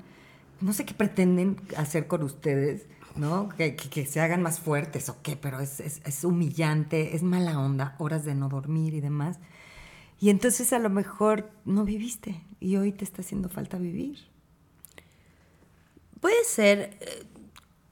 No 0.60 0.72
sé 0.72 0.84
qué 0.84 0.94
pretenden 0.94 1.56
hacer 1.76 2.06
con 2.06 2.22
ustedes, 2.22 2.86
¿no? 3.16 3.48
Que, 3.50 4.06
se 4.06 4.20
hagan 4.20 4.42
más 4.42 4.60
fuertes 4.60 5.08
o 5.08 5.20
qué, 5.22 5.36
pero 5.36 5.60
es, 5.60 5.80
es 5.80 6.24
humillante, 6.24 7.16
es 7.16 7.22
mala 7.22 7.58
onda, 7.58 7.96
horas 7.98 8.24
de 8.24 8.34
no 8.34 8.48
dormir 8.48 8.94
y 8.94 9.00
demás. 9.00 9.38
Y 10.20 10.30
entonces 10.30 10.72
a 10.72 10.78
lo 10.78 10.90
mejor 10.90 11.50
no 11.64 11.84
viviste 11.84 12.40
y 12.60 12.76
hoy 12.76 12.92
te 12.92 13.04
está 13.04 13.22
haciendo 13.22 13.48
falta 13.48 13.78
vivir. 13.78 14.18
Puede 16.20 16.42
ser. 16.44 16.96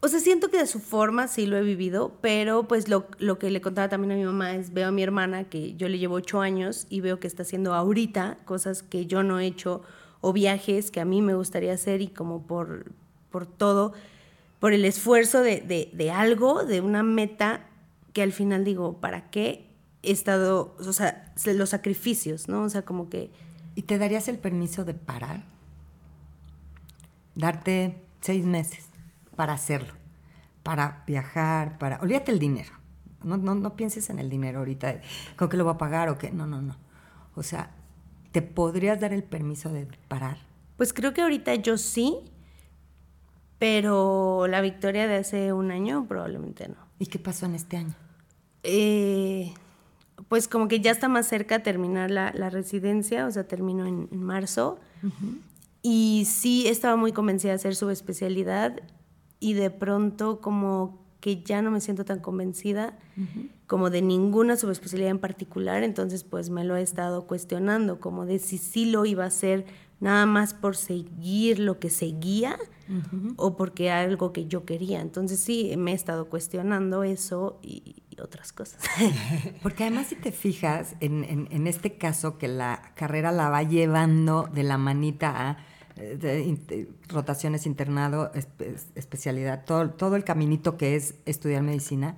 O 0.05 0.09
sea, 0.09 0.19
siento 0.19 0.51
que 0.51 0.59
de 0.59 0.67
su 0.67 0.81
forma 0.81 1.29
sí 1.29 1.47
lo 1.47 1.57
he 1.57 1.63
vivido, 1.63 2.19
pero 2.21 2.67
pues 2.67 2.89
lo, 2.89 3.07
que 3.39 3.51
le 3.51 3.61
contaba 3.61 3.89
también 3.89 4.11
a 4.11 4.17
mi 4.17 4.25
mamá 4.25 4.57
es, 4.57 4.73
veo 4.73 4.89
a 4.89 4.91
mi 4.91 5.01
hermana 5.01 5.45
que 5.45 5.77
yo 5.77 5.89
le 5.89 6.01
llevo 6.01 6.17
ocho 6.17 6.41
años 6.41 6.89
y 6.91 7.01
veo 7.01 7.21
que 7.21 7.29
está 7.29 7.45
haciendo 7.45 7.73
ahorita 7.73 8.39
cosas 8.45 8.83
que 8.83 9.07
yo 9.07 9.23
no 9.23 9.39
he 9.39 9.47
hecho 9.47 9.83
o 10.21 10.33
viajes 10.33 10.91
que 10.91 10.99
a 10.99 11.05
mí 11.05 11.23
me 11.23 11.37
gustaría 11.37 11.73
hacer 11.73 12.03
y 12.03 12.09
como 12.09 12.49
por, 12.49 12.91
por 13.31 13.47
todo, 13.47 13.93
por 14.59 14.73
el 14.73 14.85
esfuerzo 14.85 15.41
de, 15.41 16.13
algo, 16.13 16.65
de 16.65 16.81
una 16.81 17.05
meta 17.05 17.69
que 18.13 18.23
al 18.23 18.33
final 18.33 18.65
digo, 18.65 18.95
¿para 18.95 19.31
qué 19.31 19.69
he 20.03 20.11
estado, 20.11 20.75
o 20.81 20.93
sea, 20.93 21.33
los 21.47 21.71
sacrificios, 21.71 22.49
¿no? 22.49 22.65
O 22.65 22.69
sea, 22.69 22.83
como 22.83 23.09
que... 23.09 23.31
¿Y 23.77 23.83
te 23.83 23.99
darías 23.99 24.27
el 24.27 24.39
permiso 24.39 24.85
de 24.85 24.95
parar? 24.95 25.45
Darte 27.37 28.03
seis 28.21 28.45
meses 28.45 28.92
para 29.37 29.53
hacerlo, 29.53 29.93
para 30.63 31.05
viajar, 31.07 31.79
para... 31.79 31.99
Olvídate 32.01 32.33
el 32.33 32.39
dinero. 32.39 32.73
No, 33.23 33.37
no, 33.37 33.55
no 33.55 33.77
pienses 33.77 34.11
en 34.11 34.19
el 34.19 34.29
dinero 34.29 34.61
ahorita, 34.61 35.01
con 35.37 35.49
qué 35.49 35.57
lo 35.57 35.65
voy 35.65 35.75
a 35.75 35.79
pagar 35.79 36.09
o 36.09 36.19
qué. 36.19 36.31
No, 36.31 36.47
no, 36.47 36.61
no. 36.61 36.77
O 37.35 37.43
sea, 37.43 37.71
¿te 38.33 38.43
podrías 38.43 39.01
dar 39.01 39.13
el 39.13 39.23
permiso 39.23 39.73
de 39.73 39.87
parar? 40.09 40.39
Pues 40.77 40.93
creo 40.93 41.15
que 41.15 41.23
ahorita 41.23 41.55
yo 41.57 41.79
sí, 41.79 42.19
pero 43.59 44.47
la 44.49 44.61
victoria 44.61 45.07
de 45.07 45.17
hace 45.17 45.53
un 45.53 45.71
año 45.71 46.07
probablemente 46.09 46.69
no. 46.69 46.77
¿Y 46.99 47.07
qué 47.07 47.19
pasó 47.19 47.47
en 47.47 47.55
este 47.55 47.77
año? 47.77 47.95
Eh, 48.65 49.53
pues 50.29 50.49
como 50.49 50.69
que 50.69 50.81
ya 50.81 50.91
está 50.91 51.09
más 51.09 51.27
cerca 51.27 51.63
terminar 51.63 52.11
la, 52.11 52.31
residencia, 52.51 53.27
o 53.27 53.31
sea, 53.31 53.45
termino 53.45 53.87
en, 53.87 54.09
marzo. 54.13 54.79
Y 55.83 56.27
sí 56.27 56.69
estaba 56.69 56.97
muy 56.97 57.13
convencida 57.13 57.53
de 57.53 57.57
hacer 57.57 57.75
su 57.75 57.91
especialidad 57.91 58.81
y 59.43 59.55
de 59.55 59.71
pronto 59.71 60.41
como 60.41 61.03
que 61.19 61.43
ya 61.43 61.63
no 61.63 61.73
me 61.73 61.81
siento 61.81 62.05
tan 62.05 62.21
convencida 62.21 62.97
como 63.67 63.91
de 63.91 64.01
ninguna 64.01 64.57
subespecialidad 64.57 65.11
en 65.11 65.19
particular, 65.19 65.83
entonces 65.83 66.23
pues 66.23 66.49
me 66.49 66.63
lo 66.63 66.77
he 66.77 66.83
estado 66.83 67.27
cuestionando, 67.27 67.99
como 67.99 68.25
de 68.25 68.39
si 68.39 68.57
sí 68.57 68.87
lo 68.87 69.05
iba 69.05 69.25
a 69.25 69.27
hacer 69.27 69.67
nada 69.99 70.27
más 70.27 70.55
por 70.55 70.77
seguir 70.77 71.59
lo 71.59 71.81
que 71.81 71.91
seguía 71.91 72.57
o 73.37 73.57
porque 73.57 73.91
algo 73.91 74.33
que 74.33 74.47
yo 74.47 74.65
quería. 74.65 75.01
Entonces 75.01 75.41
sí, 75.41 75.75
me 75.77 75.91
he 75.91 75.95
estado 75.95 76.27
cuestionando 76.27 77.03
eso 77.03 77.59
y, 77.63 77.97
otras 78.23 78.53
cosas. 78.53 78.81
porque 79.65 79.83
además 79.83 80.07
si 80.07 80.15
te 80.15 80.31
fijas 80.31 80.95
en, 81.01 81.49
en 81.51 81.67
este 81.67 81.97
caso 81.97 82.39
que 82.39 82.47
la 82.47 82.93
carrera 82.95 83.33
la 83.33 83.49
va 83.49 83.65
llevando 83.65 84.49
de 84.55 84.63
la 84.63 84.79
manita 84.79 85.51
a 85.51 85.57
rotaciones, 87.09 87.67
internado, 87.67 88.33
especialidad, 88.95 89.65
todo, 89.65 89.91
todo 89.91 90.17
el 90.17 90.25
caminito 90.25 90.77
que 90.77 90.97
es 90.97 91.15
estudiar 91.27 91.63
medicina, 91.63 92.17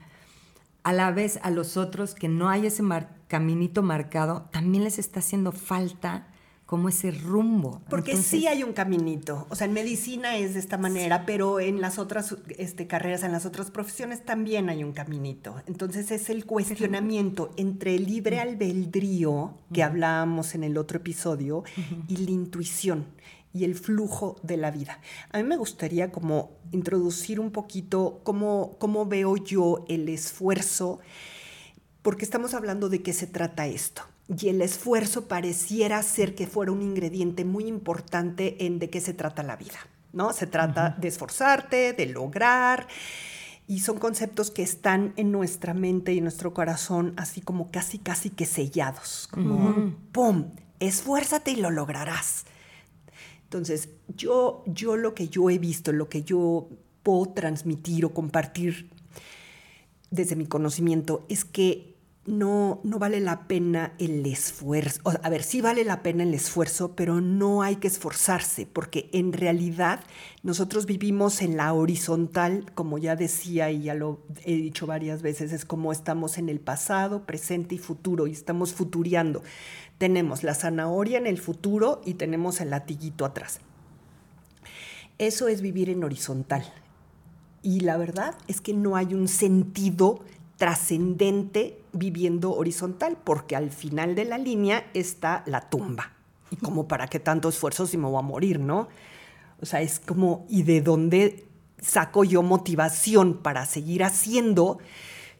a 0.82 0.92
la 0.92 1.10
vez 1.10 1.40
a 1.42 1.50
los 1.50 1.76
otros 1.76 2.14
que 2.14 2.28
no 2.28 2.48
hay 2.48 2.66
ese 2.66 2.82
caminito 3.26 3.82
marcado, 3.82 4.48
también 4.52 4.84
les 4.84 4.98
está 4.98 5.20
haciendo 5.20 5.50
falta 5.50 6.28
como 6.66 6.88
ese 6.88 7.10
rumbo. 7.10 7.82
Porque 7.90 8.16
sí 8.16 8.46
hay 8.46 8.62
un 8.62 8.72
caminito. 8.72 9.46
O 9.50 9.56
sea, 9.56 9.66
en 9.66 9.74
medicina 9.74 10.36
es 10.36 10.54
de 10.54 10.60
esta 10.60 10.78
manera, 10.78 11.26
pero 11.26 11.60
en 11.60 11.80
las 11.80 11.98
otras 11.98 12.36
este, 12.56 12.86
carreras, 12.86 13.22
en 13.22 13.32
las 13.32 13.44
otras 13.44 13.70
profesiones 13.70 14.24
también 14.24 14.70
hay 14.70 14.82
un 14.82 14.92
caminito. 14.92 15.56
Entonces 15.66 16.10
es 16.10 16.30
el 16.30 16.46
cuestionamiento 16.46 17.52
entre 17.56 17.94
el 17.94 18.06
libre 18.06 18.40
albedrío, 18.40 19.54
que 19.72 19.82
hablábamos 19.82 20.54
en 20.54 20.64
el 20.64 20.78
otro 20.78 20.98
episodio, 20.98 21.64
y 22.08 22.16
la 22.16 22.30
intuición 22.30 23.06
y 23.52 23.64
el 23.64 23.76
flujo 23.76 24.36
de 24.42 24.56
la 24.56 24.70
vida. 24.70 25.00
A 25.30 25.38
mí 25.38 25.44
me 25.44 25.56
gustaría 25.56 26.10
como 26.10 26.50
introducir 26.72 27.38
un 27.38 27.52
poquito 27.52 28.20
cómo, 28.24 28.76
cómo 28.78 29.06
veo 29.06 29.36
yo 29.36 29.84
el 29.88 30.08
esfuerzo, 30.08 30.98
porque 32.02 32.24
estamos 32.24 32.52
hablando 32.54 32.88
de 32.88 33.02
qué 33.02 33.12
se 33.12 33.28
trata 33.28 33.66
esto. 33.66 34.02
Y 34.28 34.48
el 34.48 34.62
esfuerzo 34.62 35.28
pareciera 35.28 36.02
ser 36.02 36.34
que 36.34 36.46
fuera 36.46 36.72
un 36.72 36.82
ingrediente 36.82 37.44
muy 37.44 37.66
importante 37.66 38.64
en 38.64 38.78
de 38.78 38.88
qué 38.88 39.00
se 39.00 39.12
trata 39.12 39.42
la 39.42 39.56
vida, 39.56 39.78
¿no? 40.12 40.32
Se 40.32 40.46
trata 40.46 40.96
de 40.98 41.08
esforzarte, 41.08 41.92
de 41.92 42.06
lograr, 42.06 42.86
y 43.66 43.80
son 43.80 43.98
conceptos 43.98 44.50
que 44.50 44.62
están 44.62 45.12
en 45.16 45.32
nuestra 45.32 45.74
mente 45.74 46.12
y 46.12 46.18
en 46.18 46.24
nuestro 46.24 46.52
corazón 46.52 47.14
así 47.16 47.40
como 47.40 47.70
casi, 47.70 47.98
casi 47.98 48.30
que 48.30 48.46
sellados, 48.46 49.28
como, 49.30 49.94
¡pum!, 50.12 50.50
esfuérzate 50.80 51.52
y 51.52 51.56
lo 51.56 51.70
lograrás. 51.70 52.44
Entonces, 53.44 53.88
yo, 54.08 54.64
yo 54.66 54.96
lo 54.96 55.14
que 55.14 55.28
yo 55.28 55.48
he 55.48 55.58
visto, 55.58 55.92
lo 55.92 56.08
que 56.08 56.24
yo 56.24 56.68
puedo 57.02 57.26
transmitir 57.26 58.04
o 58.04 58.12
compartir 58.12 58.90
desde 60.10 60.36
mi 60.36 60.46
conocimiento 60.46 61.24
es 61.28 61.44
que 61.44 61.93
no, 62.26 62.80
no 62.84 62.98
vale 62.98 63.20
la 63.20 63.46
pena 63.46 63.92
el 63.98 64.24
esfuerzo. 64.26 65.00
a 65.22 65.28
ver, 65.28 65.42
sí 65.42 65.60
vale 65.60 65.84
la 65.84 66.02
pena 66.02 66.22
el 66.22 66.32
esfuerzo, 66.34 66.94
pero 66.96 67.20
no 67.20 67.62
hay 67.62 67.76
que 67.76 67.88
esforzarse, 67.88 68.66
porque 68.66 69.10
en 69.12 69.32
realidad 69.32 70.00
nosotros 70.42 70.86
vivimos 70.86 71.42
en 71.42 71.56
la 71.56 71.72
horizontal, 71.72 72.64
como 72.74 72.98
ya 72.98 73.16
decía 73.16 73.70
y 73.70 73.82
ya 73.82 73.94
lo 73.94 74.20
he 74.44 74.54
dicho 74.54 74.86
varias 74.86 75.22
veces, 75.22 75.52
es 75.52 75.64
como 75.64 75.92
estamos 75.92 76.38
en 76.38 76.48
el 76.48 76.60
pasado, 76.60 77.26
presente 77.26 77.74
y 77.74 77.78
futuro, 77.78 78.26
y 78.26 78.32
estamos 78.32 78.72
futureando 78.72 79.42
tenemos 79.98 80.42
la 80.42 80.54
zanahoria 80.54 81.18
en 81.18 81.26
el 81.26 81.38
futuro 81.38 82.00
y 82.04 82.14
tenemos 82.14 82.60
el 82.60 82.70
latiguito 82.70 83.24
atrás. 83.24 83.60
Eso 85.18 85.48
es 85.48 85.60
vivir 85.60 85.90
en 85.90 86.04
horizontal. 86.04 86.64
Y 87.62 87.80
la 87.80 87.96
verdad 87.96 88.34
es 88.48 88.60
que 88.60 88.74
no 88.74 88.96
hay 88.96 89.14
un 89.14 89.28
sentido 89.28 90.20
trascendente 90.56 91.80
viviendo 91.94 92.52
horizontal, 92.52 93.16
porque 93.22 93.56
al 93.56 93.70
final 93.70 94.14
de 94.14 94.24
la 94.24 94.38
línea 94.38 94.90
está 94.94 95.42
la 95.46 95.68
tumba. 95.68 96.12
Y 96.50 96.56
como 96.56 96.86
para 96.86 97.06
qué 97.06 97.20
tanto 97.20 97.48
esfuerzo 97.48 97.86
si 97.86 97.96
me 97.96 98.06
voy 98.06 98.18
a 98.18 98.22
morir, 98.22 98.60
¿no? 98.60 98.88
O 99.60 99.66
sea, 99.66 99.80
es 99.80 100.00
como, 100.00 100.46
¿y 100.48 100.62
de 100.62 100.82
dónde 100.82 101.46
saco 101.80 102.24
yo 102.24 102.42
motivación 102.42 103.38
para 103.42 103.66
seguir 103.66 104.04
haciendo 104.04 104.78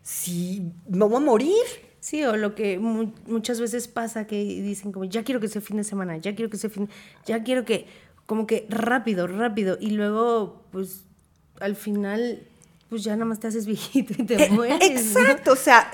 si 0.03 0.73
me 0.89 1.05
voy 1.05 1.17
a 1.17 1.21
morir? 1.21 1.65
Sí, 2.01 2.23
o 2.25 2.37
lo 2.37 2.55
que 2.55 2.79
muchas 2.79 3.61
veces 3.61 3.89
pasa 3.89 4.27
que 4.27 4.37
dicen 4.37 4.93
como, 4.93 5.07
ya 5.07 5.25
quiero 5.25 5.41
que 5.41 5.49
sea 5.49 5.63
fin 5.63 5.79
de 5.79 5.85
semana, 5.85 6.19
ya 6.19 6.35
quiero 6.35 6.51
que 6.51 6.59
sea 6.59 6.69
fin, 6.69 6.89
ya 7.25 7.43
quiero 7.43 7.65
que, 7.65 7.87
como 8.27 8.47
que 8.47 8.67
rápido, 8.69 9.27
rápido, 9.27 9.79
y 9.81 9.91
luego, 9.91 10.63
pues, 10.71 11.05
al 11.61 11.77
final, 11.77 12.47
pues 12.95 13.03
ya 13.03 13.15
nada 13.15 13.25
más 13.25 13.41
te 13.41 13.49
haces 13.49 13.67
viejito 13.67 14.15
y 14.17 14.25
te 14.25 14.45
eh, 14.45 14.51
mueres. 14.51 14.79
Exacto, 14.89 15.55
o 15.55 15.57
sea, 15.57 15.91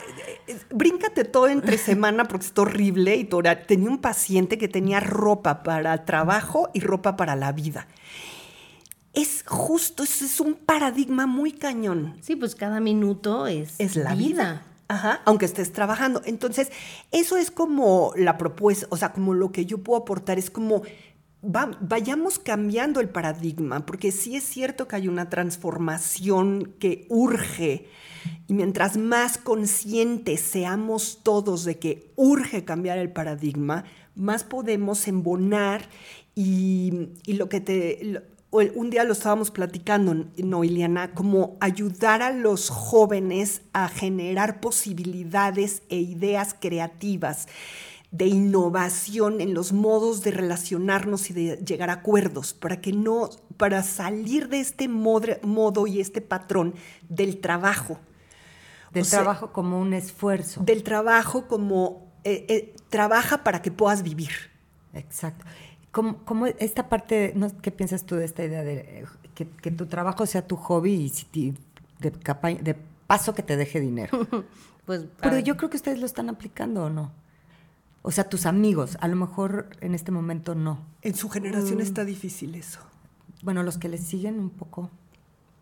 eh, 0.46 0.58
bríncate 0.68 1.24
todo 1.24 1.48
entre 1.48 1.78
semana 1.78 2.28
porque 2.28 2.44
está 2.44 2.60
horrible 2.60 3.16
y 3.16 3.24
tenía 3.24 3.88
un 3.88 4.02
paciente 4.02 4.58
que 4.58 4.68
tenía 4.68 5.00
ropa 5.00 5.62
para 5.62 6.04
trabajo 6.04 6.68
y 6.74 6.80
ropa 6.80 7.16
para 7.16 7.36
la 7.36 7.52
vida. 7.52 7.88
Es 9.14 9.44
justo, 9.46 10.02
es, 10.02 10.40
un 10.40 10.56
paradigma 10.56 11.26
muy 11.26 11.52
cañón. 11.52 12.18
Sí, 12.20 12.36
pues 12.36 12.54
cada 12.54 12.80
minuto 12.80 13.46
es, 13.46 13.76
es 13.78 13.96
la 13.96 14.14
vida. 14.14 14.66
Ajá, 14.88 15.22
aunque 15.24 15.46
estés 15.46 15.72
trabajando. 15.72 16.20
Entonces, 16.26 16.70
eso 17.12 17.38
es 17.38 17.50
como 17.50 18.12
la 18.14 18.36
propuesta, 18.36 18.88
o 18.90 18.98
sea, 18.98 19.12
como 19.12 19.32
lo 19.32 19.52
que 19.52 19.64
yo 19.64 19.78
puedo 19.78 20.00
aportar, 20.00 20.38
es 20.38 20.50
como 20.50 20.82
vayamos 21.42 22.38
cambiando 22.38 23.00
el 23.00 23.08
paradigma, 23.08 23.86
porque 23.86 24.12
sí 24.12 24.36
es 24.36 24.44
cierto 24.44 24.86
que 24.86 24.96
hay 24.96 25.08
una 25.08 25.30
transformación 25.30 26.74
que 26.78 27.06
urge. 27.08 27.88
Y 28.46 28.54
mientras 28.54 28.96
más 28.96 29.38
conscientes 29.38 30.40
seamos 30.40 31.20
todos 31.22 31.64
de 31.64 31.78
que 31.78 32.12
urge 32.16 32.64
cambiar 32.64 32.98
el 32.98 33.10
paradigma, 33.10 33.84
más 34.14 34.44
podemos 34.44 35.08
embonar. 35.08 35.88
Y, 36.34 37.10
y 37.24 37.34
lo 37.34 37.48
que 37.48 37.60
te, 37.60 38.22
un 38.50 38.90
día 38.90 39.04
lo 39.04 39.12
estábamos 39.12 39.50
platicando, 39.50 40.26
no, 40.36 40.64
Iliana, 40.64 41.14
como 41.14 41.56
ayudar 41.60 42.20
a 42.20 42.32
los 42.32 42.68
jóvenes 42.68 43.62
a 43.72 43.88
generar 43.88 44.60
posibilidades 44.60 45.82
e 45.88 45.96
ideas 45.96 46.54
creativas 46.58 47.46
de 48.10 48.26
innovación 48.26 49.40
en 49.40 49.54
los 49.54 49.72
modos 49.72 50.22
de 50.22 50.32
relacionarnos 50.32 51.30
y 51.30 51.32
de 51.32 51.56
llegar 51.58 51.90
a 51.90 51.94
acuerdos, 51.94 52.54
para 52.54 52.80
que 52.80 52.92
no, 52.92 53.30
para 53.56 53.82
salir 53.82 54.48
de 54.48 54.60
este 54.60 54.88
modo 54.88 55.86
y 55.86 56.00
este 56.00 56.20
patrón 56.20 56.74
del 57.08 57.40
trabajo. 57.40 58.00
Del 58.92 59.06
trabajo 59.06 59.52
como 59.52 59.78
un 59.80 59.92
esfuerzo. 59.92 60.62
Del 60.64 60.82
trabajo 60.82 61.46
como 61.46 62.10
eh, 62.24 62.46
eh, 62.48 62.74
trabaja 62.88 63.44
para 63.44 63.62
que 63.62 63.70
puedas 63.70 64.02
vivir. 64.02 64.32
Exacto. 64.92 65.44
¿Cómo, 65.92 66.46
esta 66.58 66.88
parte, 66.88 67.32
no, 67.34 67.48
qué 67.60 67.70
piensas 67.70 68.04
tú 68.04 68.14
de 68.16 68.24
esta 68.24 68.44
idea 68.44 68.62
de 68.62 69.06
que, 69.34 69.70
tu 69.70 69.86
trabajo 69.86 70.24
sea 70.26 70.46
tu 70.46 70.56
hobby 70.56 70.92
y 70.92 71.08
si 71.08 71.54
de, 71.98 72.10
de, 72.10 72.76
paso 73.06 73.34
que 73.34 73.42
te 73.42 73.56
deje 73.56 73.80
dinero? 73.80 74.26
pues, 74.86 75.06
Pero 75.20 75.38
yo 75.40 75.56
creo 75.56 75.70
que 75.70 75.76
ustedes 75.76 75.98
lo 75.98 76.06
están 76.06 76.28
aplicando 76.28 76.84
o 76.84 76.90
no. 76.90 77.12
O 78.02 78.10
sea, 78.10 78.24
tus 78.24 78.46
amigos, 78.46 78.96
a 79.00 79.08
lo 79.08 79.16
mejor 79.16 79.70
en 79.80 79.94
este 79.94 80.10
momento 80.10 80.54
no. 80.54 80.86
En 81.02 81.14
su 81.14 81.28
generación 81.28 81.78
mm. 81.78 81.82
está 81.82 82.04
difícil 82.04 82.54
eso. 82.54 82.80
Bueno, 83.42 83.62
los 83.62 83.78
que 83.78 83.88
les 83.88 84.02
siguen 84.02 84.38
un 84.38 84.50
poco. 84.50 84.90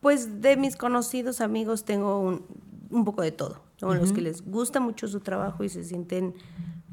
Pues 0.01 0.41
de 0.41 0.57
mis 0.57 0.77
conocidos 0.77 1.41
amigos 1.41 1.85
tengo 1.85 2.21
un, 2.21 2.45
un 2.91 3.05
poco 3.05 3.23
de 3.23 3.33
todo. 3.33 3.63
Son 3.77 3.97
los 3.97 4.13
que 4.13 4.21
les 4.21 4.45
gusta 4.45 4.81
mucho 4.81 5.07
su 5.07 5.21
trabajo 5.21 5.63
y 5.63 5.69
se 5.69 5.85
sienten 5.85 6.35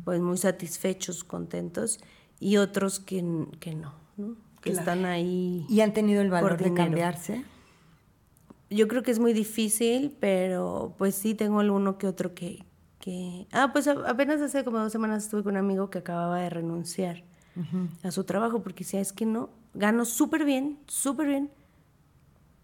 pues 0.03 0.21
muy 0.21 0.37
satisfechos, 0.37 1.23
contentos 1.23 1.99
y 2.39 2.57
otros 2.57 2.99
que, 2.99 3.47
que 3.59 3.73
no, 3.73 3.93
que 4.61 4.71
están 4.71 5.05
ahí. 5.05 5.65
¿Y 5.67 5.81
han 5.81 5.93
tenido 5.93 6.21
el 6.21 6.29
valor 6.29 6.61
de 6.61 6.73
cambiarse? 6.73 7.43
Yo 8.69 8.87
creo 8.87 9.01
que 9.01 9.11
es 9.11 9.19
muy 9.19 9.33
difícil, 9.33 10.15
pero 10.19 10.93
pues 10.97 11.15
sí 11.15 11.33
tengo 11.33 11.59
alguno 11.59 11.97
que 11.97 12.07
otro 12.07 12.35
que... 12.35 12.63
que... 13.05 13.47
Ah, 13.51 13.69
pues 13.71 13.87
apenas 13.87 14.41
hace 14.41 14.63
como 14.63 14.79
dos 14.79 14.91
semanas 14.91 15.23
estuve 15.23 15.43
con 15.43 15.53
un 15.53 15.57
amigo 15.59 15.91
que 15.91 15.99
acababa 15.99 16.39
de 16.39 16.49
renunciar 16.49 17.23
a 18.03 18.11
su 18.11 18.25
trabajo 18.25 18.61
porque 18.63 18.83
decía, 18.83 18.99
es 18.99 19.13
que 19.13 19.25
no, 19.25 19.49
gano 19.75 20.03
súper 20.03 20.43
bien, 20.43 20.79
súper 20.87 21.27
bien, 21.27 21.51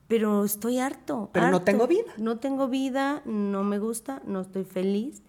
pero 0.08 0.44
estoy 0.44 0.80
harto. 0.80 1.30
Pero 1.32 1.52
no 1.52 1.62
tengo 1.62 1.88
vida. 1.88 2.12
No 2.18 2.40
tengo 2.40 2.68
vida, 2.68 3.22
no 3.26 3.64
me 3.64 3.78
gusta, 3.78 4.22
no 4.26 4.42
estoy 4.42 4.66
feliz 4.66 5.22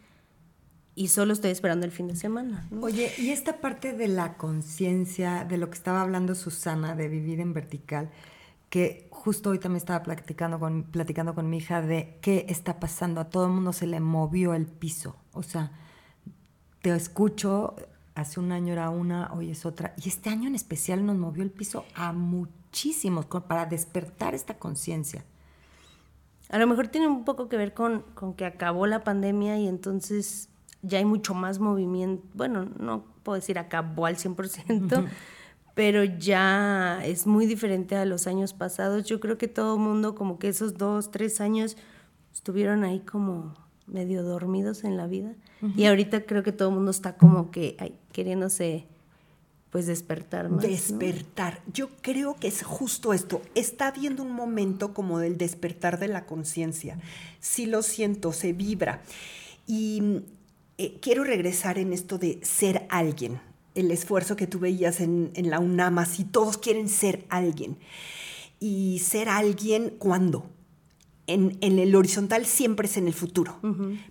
y 0.95 1.09
solo 1.09 1.35
estoy 1.35 1.51
esperando 1.51 1.85
el 1.85 1.93
fin 1.93 2.09
de 2.09 2.17
semana. 2.17 2.67
Oye, 2.81 3.13
y 3.19 3.31
esta 3.31 3.61
parte 3.61 3.93
de 3.93 4.09
la 4.09 4.39
conciencia, 4.39 5.45
de 5.45 5.59
lo 5.59 5.69
que 5.69 5.77
estaba 5.77 6.01
hablando 6.01 6.35
Susana, 6.35 6.97
de 6.97 7.09
vivir 7.09 7.39
en 7.39 7.53
vertical, 7.53 8.11
que 8.73 9.07
justo 9.11 9.51
hoy 9.51 9.59
también 9.59 9.77
estaba 9.77 10.03
platicando 10.03 10.59
con, 10.59 10.85
platicando 10.85 11.35
con 11.35 11.51
mi 11.51 11.59
hija 11.59 11.83
de 11.83 12.17
qué 12.23 12.47
está 12.49 12.81
pasando, 12.81 13.21
a 13.21 13.29
todo 13.29 13.45
el 13.45 13.53
mundo 13.53 13.75
se 13.75 13.87
le 13.87 14.01
movió 14.01 14.55
el 14.55 14.65
piso, 14.65 15.15
o 15.35 15.43
sea, 15.43 15.73
te 16.81 16.89
escucho, 16.95 17.77
hace 18.15 18.41
un 18.41 18.51
año 18.51 18.73
era 18.73 18.89
una, 18.89 19.31
hoy 19.35 19.51
es 19.51 19.67
otra, 19.67 19.93
y 20.03 20.09
este 20.09 20.31
año 20.31 20.49
en 20.49 20.55
especial 20.55 21.05
nos 21.05 21.19
movió 21.19 21.43
el 21.43 21.51
piso 21.51 21.85
a 21.95 22.15
muchísimos 22.15 23.27
para 23.27 23.67
despertar 23.67 24.35
esta 24.35 24.55
conciencia. 24.59 25.23
A 26.49 26.57
lo 26.57 26.67
mejor 26.67 26.89
tiene 26.89 27.09
un 27.09 27.27
poco 27.27 27.51
que 27.51 27.59
ver 27.59 27.75
con, 27.75 28.01
con 28.15 28.33
que 28.33 28.47
acabó 28.47 28.87
la 28.87 29.05
pandemia 29.05 29.59
y 29.59 29.69
entonces 29.69 30.49
ya 30.81 30.97
hay 30.97 31.05
mucho 31.05 31.35
más 31.35 31.59
movimiento, 31.59 32.27
bueno, 32.33 32.65
no 32.79 33.05
puedo 33.23 33.37
decir 33.37 33.59
acabó 33.59 34.07
al 34.07 34.17
100%, 34.17 35.11
pero 35.75 36.05
ya 36.05 37.01
es 37.05 37.27
muy 37.27 37.47
diferente 37.47 37.97
a 37.97 38.05
los 38.05 38.27
años 38.27 38.53
pasados. 38.53 39.05
Yo 39.05 39.21
creo 39.21 39.39
que 39.39 39.49
todo 39.49 39.75
el 39.75 39.81
mundo 39.81 40.15
como 40.15 40.39
que 40.39 40.49
esos 40.49 40.75
dos, 40.75 41.11
tres 41.11 41.41
años 41.41 41.77
estuvieron 42.33 42.85
ahí 42.85 43.01
como 43.01 43.55
medio 43.87 44.23
dormidos 44.23 44.85
en 44.85 44.97
la 44.97 45.07
vida. 45.07 45.35
Y 45.77 45.87
ahorita 45.87 46.23
creo 46.23 46.43
que 46.43 46.53
todo 46.53 46.71
el 46.71 46.75
mundo 46.75 46.91
está 46.91 47.17
como 47.17 47.51
que 47.51 47.77
ay, 47.79 47.97
queriéndose 48.13 48.87
pues 49.73 49.87
despertar 49.87 50.51
más. 50.51 50.63
Despertar. 50.63 51.63
Yo 51.73 51.89
creo 52.03 52.37
que 52.37 52.49
es 52.49 52.63
justo 52.63 53.15
esto. 53.15 53.41
Está 53.55 53.89
habiendo 53.89 54.23
un 54.23 54.33
momento 54.33 54.93
como 54.93 55.19
del 55.19 55.39
despertar 55.39 55.99
de 55.99 56.09
la 56.09 56.27
conciencia. 56.27 56.99
Sí 57.41 57.65
lo 57.65 57.83
siento, 57.83 58.35
se 58.35 58.53
vibra. 58.53 59.03
Y 59.67 60.25
eh, 60.77 60.99
quiero 61.01 61.25
regresar 61.25 61.79
en 61.79 61.95
esto 61.95 62.19
de 62.19 62.39
ser 62.43 62.87
alguien, 62.91 63.41
el 63.75 63.91
esfuerzo 63.91 64.37
que 64.37 64.47
tú 64.47 64.59
veías 64.59 65.01
en, 65.01 65.33
la 65.35 65.59
UNAM, 65.59 65.99
así 65.99 66.25
todos 66.25 66.59
quieren 66.59 66.89
ser 66.89 67.25
alguien. 67.29 67.79
Y 68.61 69.01
ser 69.01 69.29
alguien, 69.29 69.95
¿cuándo? 69.99 70.51
En, 71.27 71.59
el 71.61 71.95
horizontal 71.95 72.47
siempre 72.47 72.87
es 72.87 72.97
en 72.97 73.07
el 73.07 73.15
futuro, 73.15 73.59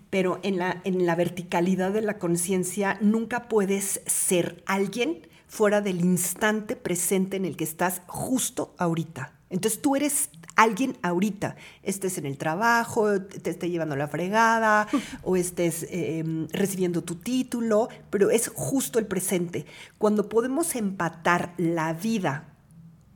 pero 0.09 0.39
en 0.43 0.57
la, 0.57 0.81
en 0.83 1.05
la 1.05 1.15
verticalidad 1.15 1.91
de 1.91 2.01
la 2.01 2.17
conciencia 2.17 2.97
nunca 3.01 3.47
puedes 3.47 4.01
ser 4.05 4.63
alguien 4.65 5.27
fuera 5.47 5.81
del 5.81 5.99
instante 5.99 6.75
presente 6.75 7.37
en 7.37 7.45
el 7.45 7.57
que 7.57 7.65
estás 7.65 8.01
justo 8.07 8.73
ahorita. 8.77 9.33
Entonces 9.49 9.81
tú 9.81 9.97
eres 9.97 10.29
alguien 10.55 10.97
ahorita, 11.01 11.55
estés 11.83 12.17
en 12.17 12.25
el 12.25 12.37
trabajo, 12.37 13.21
te 13.21 13.49
esté 13.49 13.69
llevando 13.69 13.95
la 13.95 14.07
fregada 14.07 14.87
o 15.23 15.35
estés 15.35 15.87
em, 15.89 16.47
recibiendo 16.49 17.03
tu 17.03 17.15
título, 17.15 17.89
pero 18.09 18.29
es 18.29 18.51
justo 18.53 18.99
el 18.99 19.07
presente. 19.07 19.65
Cuando 19.97 20.29
podemos 20.29 20.75
empatar 20.75 21.53
la 21.57 21.93
vida, 21.93 22.53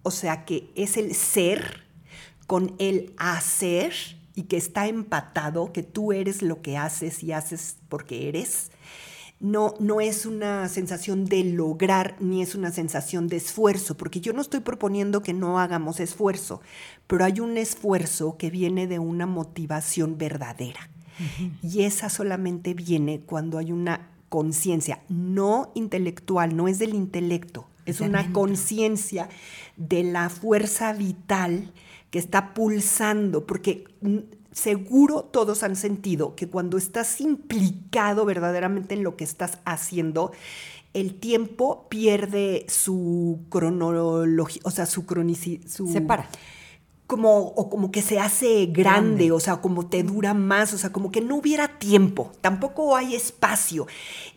o 0.04 0.12
sea 0.12 0.46
que 0.46 0.72
es 0.76 0.98
el 0.98 1.16
ser 1.16 1.84
con 2.48 2.76
el 2.78 3.14
hacer 3.18 3.94
y 4.36 4.44
que 4.44 4.58
está 4.58 4.88
empatado, 4.88 5.72
que 5.72 5.84
tú 5.84 6.12
eres 6.12 6.42
lo 6.42 6.62
que 6.62 6.78
haces 6.78 7.24
y 7.24 7.32
haces 7.32 7.78
porque 7.90 8.28
eres, 8.30 8.72
no, 9.40 9.74
no 9.80 10.02
es 10.02 10.26
una 10.26 10.68
sensación 10.70 11.26
de 11.26 11.44
lograr 11.44 12.16
ni 12.20 12.42
es 12.42 12.56
una 12.56 12.72
sensación 12.72 13.28
de 13.28 13.38
esfuerzo, 13.38 13.98
porque 13.98 14.22
yo 14.22 14.34
no 14.34 14.42
estoy 14.42 14.62
proponiendo 14.62 15.22
que 15.22 15.34
no 15.34 15.60
hagamos 15.60 16.00
esfuerzo, 16.00 16.62
pero 17.08 17.26
hay 17.26 17.40
un 17.40 17.58
esfuerzo 17.58 18.38
que 18.38 18.50
viene 18.50 18.88
de 18.88 19.00
una 19.00 19.26
motivación 19.26 20.18
verdadera. 20.18 20.90
Y 21.64 21.84
esa 21.84 22.10
solamente 22.10 22.74
viene 22.74 23.22
cuando 23.22 23.58
hay 23.58 23.72
una 23.72 24.10
conciencia, 24.28 25.02
no 25.08 25.72
intelectual, 25.74 26.58
no 26.58 26.68
es 26.68 26.78
del 26.78 26.94
intelecto, 26.94 27.68
es 27.86 28.02
una 28.02 28.34
conciencia 28.34 29.30
de 29.78 30.04
la 30.04 30.30
fuerza 30.30 30.92
vital 30.92 31.72
que 32.10 32.20
está 32.20 32.54
pulsando, 32.54 33.46
porque 33.46 33.86
seguro 34.56 35.22
todos 35.22 35.64
han 35.64 35.76
sentido 35.76 36.34
que 36.36 36.48
cuando 36.48 36.78
estás 36.78 37.20
implicado 37.20 38.26
verdaderamente 38.26 38.96
en 38.96 39.04
lo 39.04 39.18
que 39.18 39.26
estás 39.26 39.60
haciendo, 39.66 40.32
el 40.94 41.20
tiempo 41.20 41.88
pierde 41.90 42.66
su 42.70 43.42
cronología, 43.50 44.62
o 44.64 44.72
sea, 44.72 44.86
su 44.86 45.06
cronicidad. 45.06 45.68
Se 45.68 46.00
para. 46.00 46.30
como, 47.06 47.40
o 47.40 47.70
como 47.70 47.92
que 47.92 48.02
se 48.02 48.18
hace 48.18 48.68
grande, 48.68 48.82
Grande. 48.82 49.32
o 49.34 49.40
sea, 49.42 49.58
como 49.58 49.88
te 49.88 50.04
dura 50.04 50.34
más, 50.34 50.74
o 50.74 50.78
sea, 50.78 50.94
como 50.94 51.12
que 51.12 51.20
no 51.20 51.36
hubiera 51.36 51.68
tiempo, 51.78 52.32
tampoco 52.40 52.96
hay 52.96 53.14
espacio. 53.14 53.88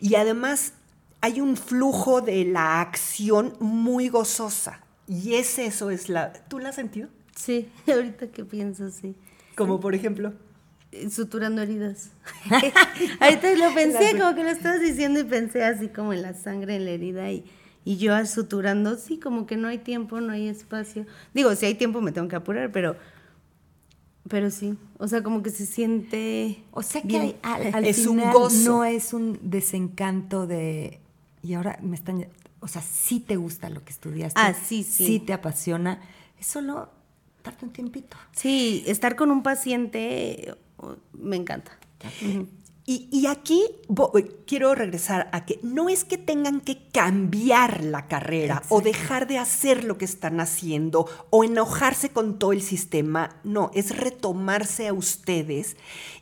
Y 0.01 0.15
además 0.15 0.73
hay 1.21 1.39
un 1.39 1.55
flujo 1.55 2.19
de 2.19 2.43
la 2.43 2.81
acción 2.81 3.53
muy 3.61 4.09
gozosa. 4.09 4.81
Y 5.07 5.35
es 5.35 5.57
eso, 5.59 5.89
es 5.89 6.09
la... 6.09 6.33
¿Tú 6.49 6.59
la 6.59 6.69
has 6.69 6.75
sentido? 6.75 7.07
Sí, 7.35 7.69
ahorita 7.87 8.27
que 8.27 8.43
pienso, 8.43 8.91
sí. 8.91 9.15
Como 9.59 9.79
por 9.79 9.95
ejemplo... 9.95 10.33
Eh, 10.91 11.09
Suturando 11.09 11.61
heridas. 11.61 12.11
ahorita 13.19 13.53
lo 13.55 13.73
pensé, 13.75 14.17
como 14.19 14.33
que 14.35 14.43
lo 14.43 14.49
estabas 14.49 14.81
diciendo 14.81 15.19
y 15.19 15.23
pensé 15.23 15.63
así 15.63 15.87
como 15.89 16.13
en 16.13 16.21
la 16.23 16.33
sangre 16.33 16.75
en 16.77 16.85
la 16.85 16.91
herida 16.91 17.31
y, 17.31 17.45
y 17.85 17.97
yo 17.97 18.15
a 18.15 18.25
suturando, 18.25 18.97
sí, 18.97 19.19
como 19.19 19.45
que 19.45 19.55
no 19.55 19.67
hay 19.67 19.77
tiempo, 19.79 20.19
no 20.19 20.33
hay 20.33 20.47
espacio. 20.47 21.05
Digo, 21.33 21.55
si 21.55 21.65
hay 21.67 21.75
tiempo 21.75 22.01
me 22.01 22.11
tengo 22.11 22.27
que 22.27 22.35
apurar, 22.35 22.71
pero, 22.71 22.95
pero 24.27 24.49
sí, 24.51 24.77
o 24.97 25.07
sea, 25.07 25.23
como 25.23 25.41
que 25.43 25.49
se 25.49 25.65
siente... 25.65 26.63
O 26.71 26.81
sea 26.81 27.01
que 27.01 27.07
bien. 27.07 27.21
hay- 27.21 27.35
al, 27.43 27.75
al 27.75 27.85
Es 27.85 28.05
un 28.07 28.17
final 28.17 28.33
gozo. 28.33 28.69
no 28.69 28.85
es 28.85 29.13
un 29.13 29.39
desencanto 29.43 30.47
de 30.47 30.99
y 31.41 31.53
ahora 31.53 31.79
me 31.81 31.95
están 31.95 32.27
o 32.61 32.67
sea, 32.67 32.81
sí 32.81 33.19
te 33.21 33.37
gusta 33.37 33.69
lo 33.69 33.83
que 33.85 33.91
estudiaste. 33.91 34.39
Ah, 34.41 34.53
sí, 34.53 34.83
sí. 34.83 35.05
Sí 35.05 35.19
te 35.19 35.31
apasiona. 35.33 36.01
Es 36.39 36.47
solo 36.47 36.89
darte 37.43 37.65
un 37.65 37.71
tiempito. 37.71 38.17
Sí, 38.31 38.83
estar 38.87 39.15
con 39.15 39.31
un 39.31 39.43
paciente 39.43 40.49
eh, 40.51 40.55
me 41.13 41.35
encanta. 41.35 41.71
Y, 42.85 43.07
y 43.11 43.27
aquí 43.27 43.61
vo- 43.87 44.11
quiero 44.47 44.73
regresar 44.73 45.29
a 45.31 45.45
que 45.45 45.59
no 45.61 45.89
es 45.89 46.03
que 46.05 46.17
tengan 46.17 46.59
que 46.59 46.87
cambiar 46.91 47.83
la 47.83 48.07
carrera 48.07 48.63
o 48.69 48.81
dejar 48.81 49.27
de 49.27 49.37
hacer 49.37 49.83
lo 49.83 49.97
que 49.99 50.05
están 50.05 50.39
haciendo 50.39 51.05
o 51.29 51.43
enojarse 51.43 52.09
con 52.09 52.39
todo 52.39 52.51
el 52.51 52.63
sistema, 52.63 53.35
no, 53.43 53.69
es 53.75 53.95
retomarse 53.95 54.87
a 54.87 54.93
ustedes 54.93 55.77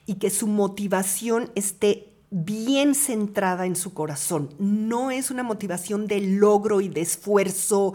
y 0.05 0.15
que 0.15 0.29
su 0.29 0.47
motivación 0.47 1.51
esté 1.55 2.13
bien 2.31 2.95
centrada 2.95 3.65
en 3.65 3.77
su 3.77 3.93
corazón. 3.93 4.49
No 4.59 5.09
es 5.11 5.31
una 5.31 5.43
motivación 5.43 6.05
de 6.07 6.19
logro 6.19 6.81
y 6.81 6.89
de 6.89 6.99
esfuerzo 6.99 7.93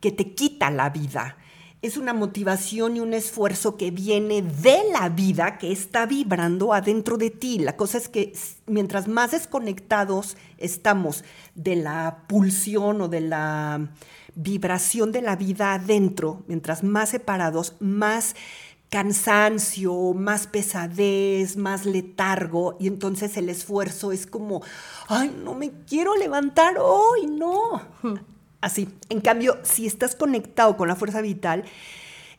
que 0.00 0.10
te 0.10 0.32
quita 0.32 0.70
la 0.70 0.88
vida 0.88 1.36
es 1.82 1.96
una 1.96 2.14
motivación 2.14 2.96
y 2.96 3.00
un 3.00 3.14
esfuerzo 3.14 3.76
que 3.76 3.90
viene 3.90 4.42
de 4.42 4.78
la 4.92 5.08
vida 5.08 5.58
que 5.58 5.72
está 5.72 6.06
vibrando 6.06 6.72
adentro 6.72 7.16
de 7.16 7.30
ti. 7.30 7.58
La 7.58 7.76
cosa 7.76 7.98
es 7.98 8.08
que 8.08 8.32
mientras 8.66 9.08
más 9.08 9.32
desconectados 9.32 10.36
estamos 10.58 11.24
de 11.54 11.76
la 11.76 12.24
pulsión 12.26 13.00
o 13.02 13.08
de 13.08 13.20
la 13.20 13.88
vibración 14.34 15.12
de 15.12 15.22
la 15.22 15.36
vida 15.36 15.74
adentro, 15.74 16.44
mientras 16.46 16.82
más 16.82 17.10
separados, 17.10 17.74
más 17.80 18.36
cansancio, 18.90 20.12
más 20.14 20.46
pesadez, 20.46 21.56
más 21.56 21.86
letargo, 21.86 22.76
y 22.78 22.86
entonces 22.86 23.36
el 23.36 23.48
esfuerzo 23.48 24.12
es 24.12 24.26
como, 24.26 24.62
ay, 25.08 25.34
no 25.42 25.54
me 25.54 25.70
quiero 25.86 26.16
levantar 26.16 26.76
hoy, 26.78 27.26
no. 27.26 27.82
Así. 28.60 28.88
En 29.08 29.20
cambio, 29.20 29.58
si 29.62 29.86
estás 29.86 30.14
conectado 30.16 30.76
con 30.76 30.88
la 30.88 30.96
fuerza 30.96 31.20
vital, 31.20 31.64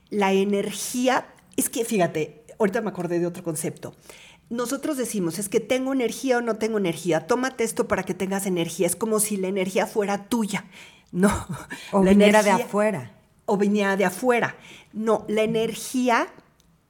la 0.10 0.34
energía, 0.34 1.27
es 1.56 1.69
que 1.69 1.86
fíjate, 1.86 2.43
ahorita 2.60 2.82
me 2.82 2.89
acordé 2.89 3.19
de 3.19 3.27
otro 3.27 3.43
concepto. 3.43 3.93
Nosotros 4.49 4.95
decimos, 4.97 5.39
es 5.39 5.49
que 5.49 5.60
tengo 5.60 5.91
energía 5.93 6.38
o 6.38 6.41
no 6.41 6.56
tengo 6.56 6.77
energía, 6.77 7.27
tómate 7.27 7.63
esto 7.65 7.88
para 7.88 8.03
que 8.03 8.13
tengas 8.13 8.45
energía, 8.45 8.88
es 8.88 8.95
como 8.95 9.19
si 9.19 9.36
la 9.38 9.47
energía 9.49 9.86
fuera 9.88 10.25
tuya. 10.27 10.65
No. 11.13 11.30
O 11.93 12.03
la 12.03 12.10
viniera 12.12 12.43
de 12.43 12.49
energía- 12.49 12.65
afuera. 12.65 13.12
o 13.45 13.56
viniera 13.58 13.95
de 13.95 14.03
afuera. 14.03 14.58
No, 14.91 15.23
la 15.30 15.43
energía 15.43 16.27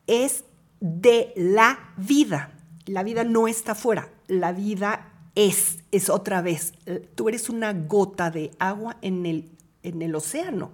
es 0.07 0.43
de 0.79 1.33
la 1.35 1.77
vida. 1.97 2.51
La 2.87 3.03
vida 3.03 3.23
no 3.23 3.47
está 3.47 3.73
afuera, 3.73 4.09
la 4.27 4.53
vida 4.53 5.11
es, 5.37 5.77
es 5.91 6.09
otra 6.09 6.41
vez. 6.41 6.73
Tú 7.15 7.29
eres 7.29 7.47
una 7.47 7.71
gota 7.71 8.31
de 8.31 8.49
agua 8.57 8.97
en 9.03 9.25
el, 9.27 9.49
en 9.83 10.01
el 10.01 10.15
océano. 10.15 10.71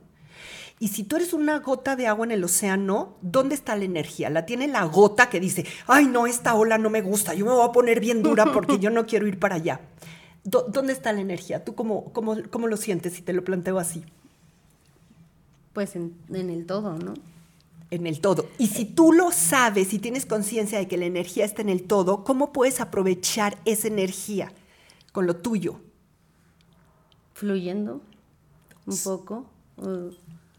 Y 0.80 0.88
si 0.88 1.04
tú 1.04 1.18
eres 1.18 1.34
una 1.34 1.60
gota 1.60 1.96
de 1.98 2.08
agua 2.08 2.26
en 2.26 2.32
el 2.32 2.44
océano, 2.44 3.16
¿dónde 3.22 3.56
está 3.56 3.76
la 3.76 3.84
energía? 3.84 4.30
La 4.30 4.46
tiene 4.46 4.68
la 4.70 4.86
gota 4.86 5.30
que 5.30 5.40
dice, 5.42 5.66
ay 5.88 6.06
no, 6.08 6.28
esta 6.28 6.56
ola 6.56 6.78
no 6.78 6.90
me 6.90 7.02
gusta, 7.02 7.34
yo 7.34 7.46
me 7.46 7.52
voy 7.52 7.68
a 7.68 7.72
poner 7.74 8.00
bien 8.00 8.24
dura 8.24 8.52
porque 8.54 8.80
yo 8.80 8.90
no 8.90 9.06
quiero 9.06 9.28
ir 9.28 9.38
para 9.38 9.56
allá. 9.56 9.82
¿Dó- 10.46 10.66
¿Dónde 10.70 10.94
está 10.94 11.12
la 11.14 11.22
energía? 11.22 11.64
¿Tú 11.64 11.76
cómo, 11.76 12.12
cómo, 12.14 12.36
cómo 12.50 12.68
lo 12.68 12.78
sientes 12.78 13.14
si 13.14 13.22
te 13.22 13.34
lo 13.34 13.44
planteo 13.44 13.80
así? 13.80 14.04
Pues 15.74 15.96
en, 15.96 16.14
en 16.34 16.50
el 16.50 16.66
todo, 16.66 16.98
¿no? 16.98 17.14
En 17.94 18.08
el 18.08 18.20
todo. 18.20 18.50
Y 18.58 18.68
si 18.68 18.86
tú 18.86 19.12
lo 19.12 19.32
sabes 19.32 19.94
y 19.94 20.00
tienes 20.00 20.26
conciencia 20.26 20.80
de 20.80 20.88
que 20.88 20.98
la 20.98 21.06
energía 21.06 21.46
está 21.46 21.62
en 21.62 21.70
el 21.70 21.84
todo, 21.84 22.24
¿cómo 22.24 22.52
puedes 22.52 22.82
aprovechar 22.82 23.58
esa 23.66 23.88
energía 23.88 24.52
con 25.12 25.28
lo 25.28 25.36
tuyo? 25.36 25.80
Fluyendo 27.34 28.02
un 28.88 28.98
poco. 28.98 29.46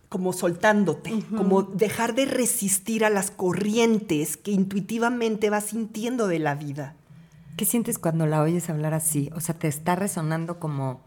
Como 0.08 0.32
soltándote, 0.32 1.24
como 1.36 1.62
dejar 1.62 2.14
de 2.14 2.24
resistir 2.26 3.04
a 3.04 3.10
las 3.10 3.32
corrientes 3.32 4.36
que 4.36 4.52
intuitivamente 4.52 5.50
vas 5.50 5.64
sintiendo 5.64 6.28
de 6.28 6.38
la 6.38 6.54
vida. 6.54 6.94
¿Qué 7.56 7.64
sientes 7.64 7.98
cuando 7.98 8.24
la 8.26 8.40
oyes 8.42 8.70
hablar 8.70 8.94
así? 8.94 9.30
O 9.34 9.40
sea, 9.40 9.58
te 9.58 9.66
está 9.66 9.96
resonando 9.96 10.60
como 10.60 11.00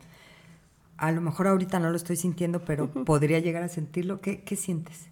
a 0.98 1.12
lo 1.12 1.22
mejor 1.22 1.48
ahorita 1.48 1.80
no 1.80 1.90
lo 1.90 1.96
estoy 1.96 2.18
sintiendo, 2.18 2.66
pero 2.66 2.92
podría 3.06 3.40
llegar 3.40 3.64
a 3.64 3.70
sentirlo. 3.70 4.20
¿Qué, 4.20 4.42
qué 4.42 4.58
sientes? 4.58 5.08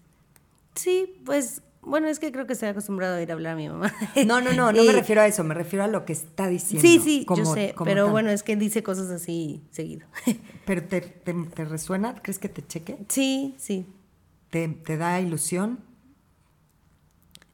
Sí, 0.76 1.22
pues, 1.26 1.62
bueno, 1.82 2.08
es 2.08 2.20
que 2.20 2.32
creo 2.32 2.46
que 2.48 2.54
estoy 2.54 2.70
acostumbrado 2.70 3.16
a 3.16 3.22
ir 3.22 3.32
a 3.32 3.34
hablar 3.34 3.54
a 3.54 3.56
mi 3.56 3.68
mamá. 3.70 3.94
No, 4.26 4.42
no, 4.42 4.54
no, 4.54 4.72
no 4.72 4.84
me 4.84 4.92
refiero 4.94 5.22
a 5.22 5.28
eso, 5.28 5.44
me 5.44 5.54
refiero 5.54 5.84
a 5.86 5.88
lo 5.88 6.06
que 6.06 6.14
está 6.14 6.48
diciendo. 6.48 6.82
Sí, 6.88 7.00
sí, 7.00 7.26
yo 7.36 7.46
sé, 7.46 7.74
como 7.76 7.86
pero 7.90 8.10
bueno, 8.10 8.30
es 8.30 8.44
que 8.44 8.56
dice 8.56 8.84
cosas 8.84 9.10
así 9.10 9.62
seguido. 9.72 10.06
¿Pero 10.66 10.84
te, 10.84 11.02
te- 11.02 11.34
te 11.34 11.66
resuena? 11.66 12.16
¿Crees 12.22 12.40
que 12.40 12.50
te 12.50 12.66
cheque? 12.66 12.98
sí, 13.10 13.56
sí. 13.58 13.86
¿Te, 14.50 14.68
te 14.70 14.96
da 14.98 15.20
ilusión 15.20 15.80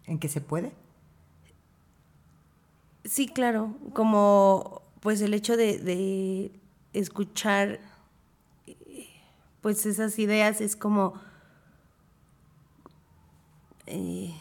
en 0.05 0.19
que 0.19 0.29
se 0.29 0.39
puede? 0.41 0.71
Sí, 3.05 3.27
claro, 3.27 3.75
como 3.93 4.83
pues 4.99 5.21
el 5.21 5.33
hecho 5.33 5.57
de, 5.57 5.79
de 5.79 6.51
escuchar 6.93 7.79
eh, 8.67 9.07
pues 9.61 9.85
esas 9.87 10.19
ideas 10.19 10.61
es 10.61 10.75
como 10.75 11.19
eh, 13.91 14.33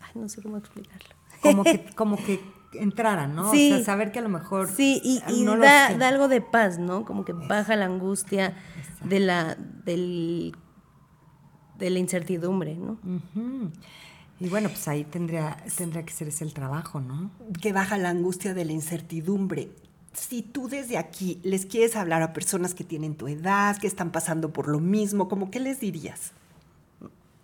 ay, 0.00 0.10
no 0.14 0.28
sé 0.28 0.42
cómo 0.42 0.56
explicarlo. 0.56 1.08
Como 1.40 1.64
que, 1.64 1.84
como 1.94 2.16
que 2.16 2.40
entraran, 2.74 3.34
¿no? 3.34 3.50
Sí. 3.50 3.72
O 3.72 3.76
sea, 3.76 3.84
saber 3.84 4.12
que 4.12 4.18
a 4.18 4.22
lo 4.22 4.28
mejor... 4.28 4.68
Sí, 4.68 5.00
y, 5.04 5.20
ah, 5.24 5.32
y 5.32 5.42
no 5.42 5.56
lo 5.56 5.64
da, 5.64 5.94
da 5.96 6.08
algo 6.08 6.28
de 6.28 6.40
paz, 6.40 6.78
¿no? 6.78 7.04
Como 7.04 7.24
que 7.24 7.32
baja 7.32 7.76
la 7.76 7.86
angustia 7.86 8.54
de 9.04 9.20
la, 9.20 9.56
del, 9.84 10.56
de 11.78 11.90
la 11.90 11.98
incertidumbre, 11.98 12.76
¿no? 12.76 12.98
Y 14.40 14.48
bueno, 14.48 14.68
pues 14.68 14.88
ahí 14.88 15.04
tendría, 15.04 15.56
tendría 15.76 16.04
que 16.04 16.12
ser 16.12 16.28
ese 16.28 16.44
el 16.44 16.52
trabajo, 16.52 17.00
¿no? 17.00 17.30
que 17.60 17.72
baja 17.72 17.96
la 17.98 18.10
angustia 18.10 18.54
de 18.54 18.64
la 18.64 18.72
incertidumbre. 18.72 19.70
Si 20.12 20.42
tú 20.42 20.68
desde 20.68 20.96
aquí 20.96 21.40
les 21.42 21.66
quieres 21.66 21.96
hablar 21.96 22.22
a 22.22 22.32
personas 22.32 22.74
que 22.74 22.84
tienen 22.84 23.16
tu 23.16 23.26
edad, 23.28 23.76
que 23.78 23.86
están 23.86 24.12
pasando 24.12 24.52
por 24.52 24.68
lo 24.68 24.80
mismo, 24.80 25.28
¿cómo 25.28 25.50
qué 25.50 25.60
les 25.60 25.80
dirías? 25.80 26.32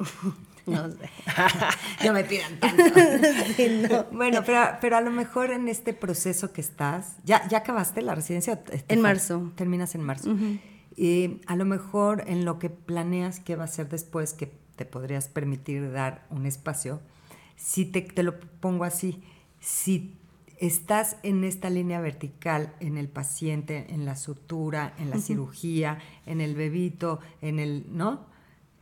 No 0.66 0.90
sé. 0.90 1.10
No 2.04 2.12
me 2.12 2.24
pidan 2.24 2.60
tanto. 2.60 4.06
Bueno, 4.12 4.42
pero, 4.44 4.60
pero 4.80 4.96
a 4.96 5.00
lo 5.00 5.10
mejor 5.10 5.50
en 5.50 5.68
este 5.68 5.94
proceso 5.94 6.52
que 6.52 6.60
estás, 6.60 7.16
¿ya, 7.24 7.46
ya 7.48 7.58
acabaste 7.58 8.02
la 8.02 8.14
residencia? 8.14 8.62
En 8.88 9.00
marzo. 9.00 9.52
Terminas 9.56 9.94
en 9.94 10.02
marzo. 10.02 10.36
Y 10.96 11.40
a 11.46 11.56
lo 11.56 11.64
mejor 11.64 12.24
en 12.26 12.44
lo 12.44 12.58
que 12.58 12.70
planeas 12.70 13.40
qué 13.40 13.56
va 13.56 13.64
a 13.64 13.68
ser 13.68 13.88
después, 13.88 14.34
que 14.34 14.52
te 14.76 14.84
podrías 14.84 15.28
permitir 15.28 15.92
dar 15.92 16.26
un 16.30 16.46
espacio, 16.46 17.00
si 17.56 17.84
te, 17.84 18.02
te 18.02 18.22
lo 18.22 18.38
pongo 18.40 18.84
así, 18.84 19.22
si 19.60 20.14
estás 20.58 21.16
en 21.22 21.44
esta 21.44 21.70
línea 21.70 22.00
vertical 22.00 22.74
en 22.80 22.98
el 22.98 23.08
paciente, 23.08 23.86
en 23.90 24.04
la 24.04 24.16
sutura, 24.16 24.94
en 24.98 25.10
la 25.10 25.18
cirugía, 25.18 25.98
en 26.26 26.40
el 26.40 26.54
bebito, 26.54 27.20
en 27.40 27.58
el, 27.58 27.86
¿no? 27.90 28.26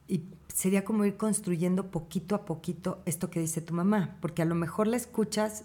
Y 0.09 0.23
sería 0.49 0.85
como 0.85 1.05
ir 1.05 1.17
construyendo 1.17 1.91
poquito 1.91 2.35
a 2.35 2.45
poquito 2.45 3.03
esto 3.07 3.31
que 3.31 3.41
dice 3.41 3.61
tu 3.61 3.75
mamá, 3.75 4.17
porque 4.21 4.43
a 4.43 4.45
lo 4.45 4.55
mejor 4.55 4.87
la 4.87 4.97
escuchas, 4.97 5.65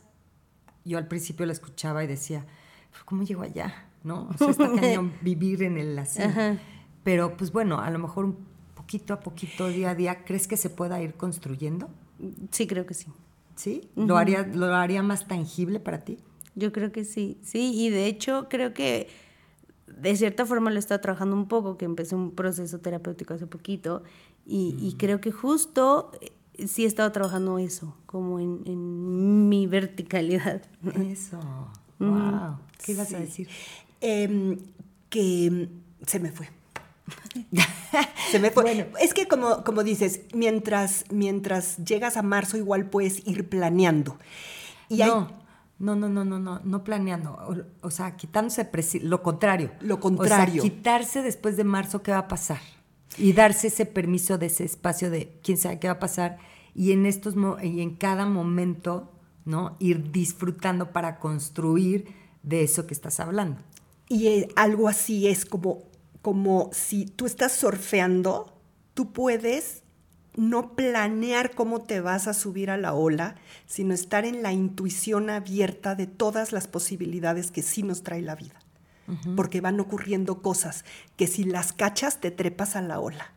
yo 0.85 0.97
al 0.97 1.07
principio 1.07 1.45
la 1.45 1.53
escuchaba 1.53 2.03
y 2.03 2.07
decía, 2.07 2.45
"¿Pero 2.91 3.05
¿cómo 3.05 3.23
llego 3.23 3.43
allá? 3.43 3.87
¿No? 4.03 4.29
O 4.33 4.37
sea, 4.37 4.49
está 4.49 4.71
cañón 4.75 5.13
vivir 5.21 5.63
en 5.63 5.77
el 5.77 5.97
así. 5.97 6.21
Ajá. 6.21 6.57
Pero 7.03 7.37
pues 7.37 7.51
bueno, 7.51 7.79
a 7.79 7.89
lo 7.89 7.99
mejor 7.99 8.25
un 8.25 8.37
poquito 8.75 9.13
a 9.13 9.19
poquito, 9.19 9.67
día 9.67 9.91
a 9.91 9.95
día, 9.95 10.23
¿crees 10.25 10.47
que 10.47 10.57
se 10.57 10.69
pueda 10.69 11.01
ir 11.01 11.13
construyendo? 11.13 11.89
Sí, 12.51 12.67
creo 12.67 12.85
que 12.85 12.93
sí. 12.93 13.07
¿Sí? 13.55 13.89
¿Lo, 13.95 14.17
haría, 14.17 14.43
¿Lo 14.43 14.73
haría 14.73 15.03
más 15.03 15.27
tangible 15.27 15.79
para 15.79 16.03
ti? 16.03 16.17
Yo 16.55 16.71
creo 16.71 16.91
que 16.91 17.05
sí, 17.05 17.39
sí, 17.43 17.71
y 17.73 17.89
de 17.89 18.07
hecho 18.07 18.47
creo 18.49 18.73
que 18.73 19.07
de 19.87 20.15
cierta 20.15 20.45
forma 20.45 20.69
lo 20.69 20.77
he 20.77 20.79
estado 20.79 21.01
trabajando 21.01 21.35
un 21.35 21.47
poco, 21.47 21.77
que 21.77 21.85
empecé 21.85 22.15
un 22.15 22.31
proceso 22.31 22.79
terapéutico 22.79 23.33
hace 23.33 23.47
poquito 23.47 24.03
Y, 24.45 24.95
creo 24.97 25.21
que 25.21 25.31
justo 25.31 26.11
eh, 26.19 26.67
sí 26.67 26.83
he 26.83 26.87
estado 26.87 27.11
trabajando 27.11 27.59
eso, 27.59 27.95
como 28.05 28.39
en, 28.39 29.49
mi 29.49 29.67
verticalidad. 29.67 30.61
Eso. 30.99 31.39
Wow. 31.99 32.57
¿Qué 32.83 32.91
ibas 32.93 33.13
a 33.13 33.19
decir? 33.19 33.47
Em, 34.01 34.57
que 35.09 35.69
se 36.05 36.19
me 36.19 36.31
fue. 36.31 36.49
se 38.31 38.39
me 38.39 38.51
fue. 38.51 38.91
es 38.99 39.13
que 39.13 39.27
como, 39.27 39.63
como 39.63 39.83
dices, 39.83 40.21
mientras, 40.33 41.05
mientras 41.11 41.77
llegas 41.77 42.17
a 42.17 42.23
marzo 42.23 42.57
igual 42.57 42.89
puedes 42.89 43.25
ir 43.25 43.47
planeando. 43.47 44.17
Y 44.89 44.97
no, 44.97 45.31
no, 45.79 45.95
no, 45.95 46.09
no, 46.09 46.25
no, 46.25 46.39
no, 46.39 46.61
no 46.63 46.83
planeando. 46.83 47.65
O, 47.81 47.91
sea, 47.91 48.15
quitándose 48.15 48.69
lo 49.01 49.23
contrario. 49.23 49.71
Lo 49.81 49.99
contrario. 49.99 50.61
O 50.61 50.65
sea, 50.65 50.71
quitarse 50.71 51.21
después 51.21 51.57
de 51.57 51.63
marzo 51.63 52.03
qué 52.03 52.11
va 52.11 52.19
a 52.19 52.27
pasar. 52.27 52.59
Y 53.17 53.33
darse 53.33 53.67
ese 53.67 53.85
permiso 53.85 54.37
de 54.37 54.47
ese 54.47 54.63
espacio 54.63 55.09
de 55.09 55.39
quién 55.43 55.57
sabe 55.57 55.79
qué 55.79 55.87
va 55.87 55.93
a 55.93 55.99
pasar. 55.99 56.37
Y 56.75 56.91
en 56.91 57.05
estos 57.05 57.35
y 57.61 57.81
en 57.81 57.95
cada 57.95 58.25
momento, 58.25 59.11
¿no? 59.45 59.75
Ir 59.79 60.11
disfrutando 60.11 60.91
para 60.91 61.19
construir 61.19 62.05
de 62.41 62.63
eso 62.63 62.87
que 62.87 62.93
estás 62.93 63.19
hablando. 63.19 63.61
Y 64.09 64.27
eh, 64.27 64.47
algo 64.55 64.87
así 64.87 65.27
es 65.27 65.45
como, 65.45 65.83
como 66.21 66.69
si 66.73 67.05
tú 67.05 67.25
estás 67.25 67.51
surfeando, 67.53 68.53
tú 68.93 69.11
puedes 69.11 69.83
no 70.35 70.75
planear 70.75 71.53
cómo 71.53 71.81
te 71.81 72.01
vas 72.01 72.27
a 72.27 72.33
subir 72.33 72.69
a 72.69 72.77
la 72.77 72.93
ola, 72.93 73.35
sino 73.65 73.93
estar 73.93 74.25
en 74.25 74.41
la 74.41 74.51
intuición 74.51 75.29
abierta 75.29 75.95
de 75.95 76.07
todas 76.07 76.51
las 76.51 76.67
posibilidades 76.67 77.51
que 77.51 77.61
sí 77.61 77.83
nos 77.83 78.03
trae 78.03 78.21
la 78.21 78.35
vida. 78.35 78.62
Porque 79.35 79.59
van 79.59 79.79
ocurriendo 79.79 80.41
cosas 80.41 80.85
que 81.17 81.27
si 81.27 81.43
las 81.43 81.73
cachas 81.73 82.21
te 82.21 82.31
trepas 82.31 82.75
a 82.75 82.81
la 82.81 82.99
ola. 82.99 83.33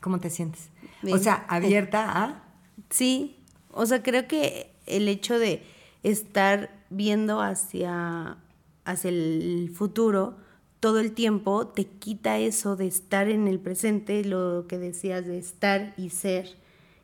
¿Cómo 0.00 0.20
te 0.20 0.30
sientes? 0.30 0.68
O 1.10 1.18
sea, 1.18 1.46
abierta 1.48 2.22
a... 2.22 2.44
Sí, 2.90 3.38
o 3.72 3.86
sea, 3.86 4.02
creo 4.02 4.28
que 4.28 4.70
el 4.86 5.08
hecho 5.08 5.38
de 5.38 5.62
estar 6.02 6.70
viendo 6.90 7.40
hacia, 7.40 8.36
hacia 8.84 9.08
el 9.08 9.72
futuro, 9.74 10.36
todo 10.80 11.00
el 11.00 11.12
tiempo 11.12 11.66
te 11.66 11.86
quita 11.86 12.38
eso 12.38 12.76
de 12.76 12.86
estar 12.86 13.28
en 13.28 13.48
el 13.48 13.58
presente, 13.58 14.24
lo 14.24 14.66
que 14.68 14.78
decías 14.78 15.26
de 15.26 15.38
estar 15.38 15.94
y 15.96 16.10
ser 16.10 16.56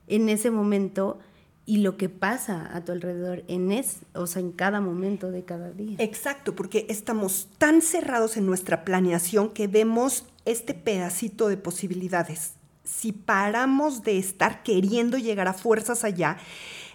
en 0.06 0.28
ese 0.28 0.50
momento 0.50 1.18
y 1.64 1.78
lo 1.78 1.96
que 1.96 2.08
pasa 2.08 2.70
a 2.74 2.84
tu 2.84 2.92
alrededor 2.92 3.44
en 3.46 3.70
es, 3.70 3.98
o 4.14 4.26
sea, 4.26 4.40
en 4.40 4.52
cada 4.52 4.80
momento 4.80 5.30
de 5.30 5.44
cada 5.44 5.70
día. 5.70 5.96
Exacto, 6.00 6.56
porque 6.56 6.86
estamos 6.88 7.48
tan 7.58 7.82
cerrados 7.82 8.36
en 8.36 8.46
nuestra 8.46 8.84
planeación 8.84 9.50
que 9.50 9.68
vemos 9.68 10.26
este 10.44 10.74
pedacito 10.74 11.48
de 11.48 11.56
posibilidades. 11.56 12.54
Si 12.82 13.12
paramos 13.12 14.02
de 14.02 14.18
estar 14.18 14.64
queriendo 14.64 15.18
llegar 15.18 15.46
a 15.46 15.52
fuerzas 15.52 16.02
allá, 16.02 16.36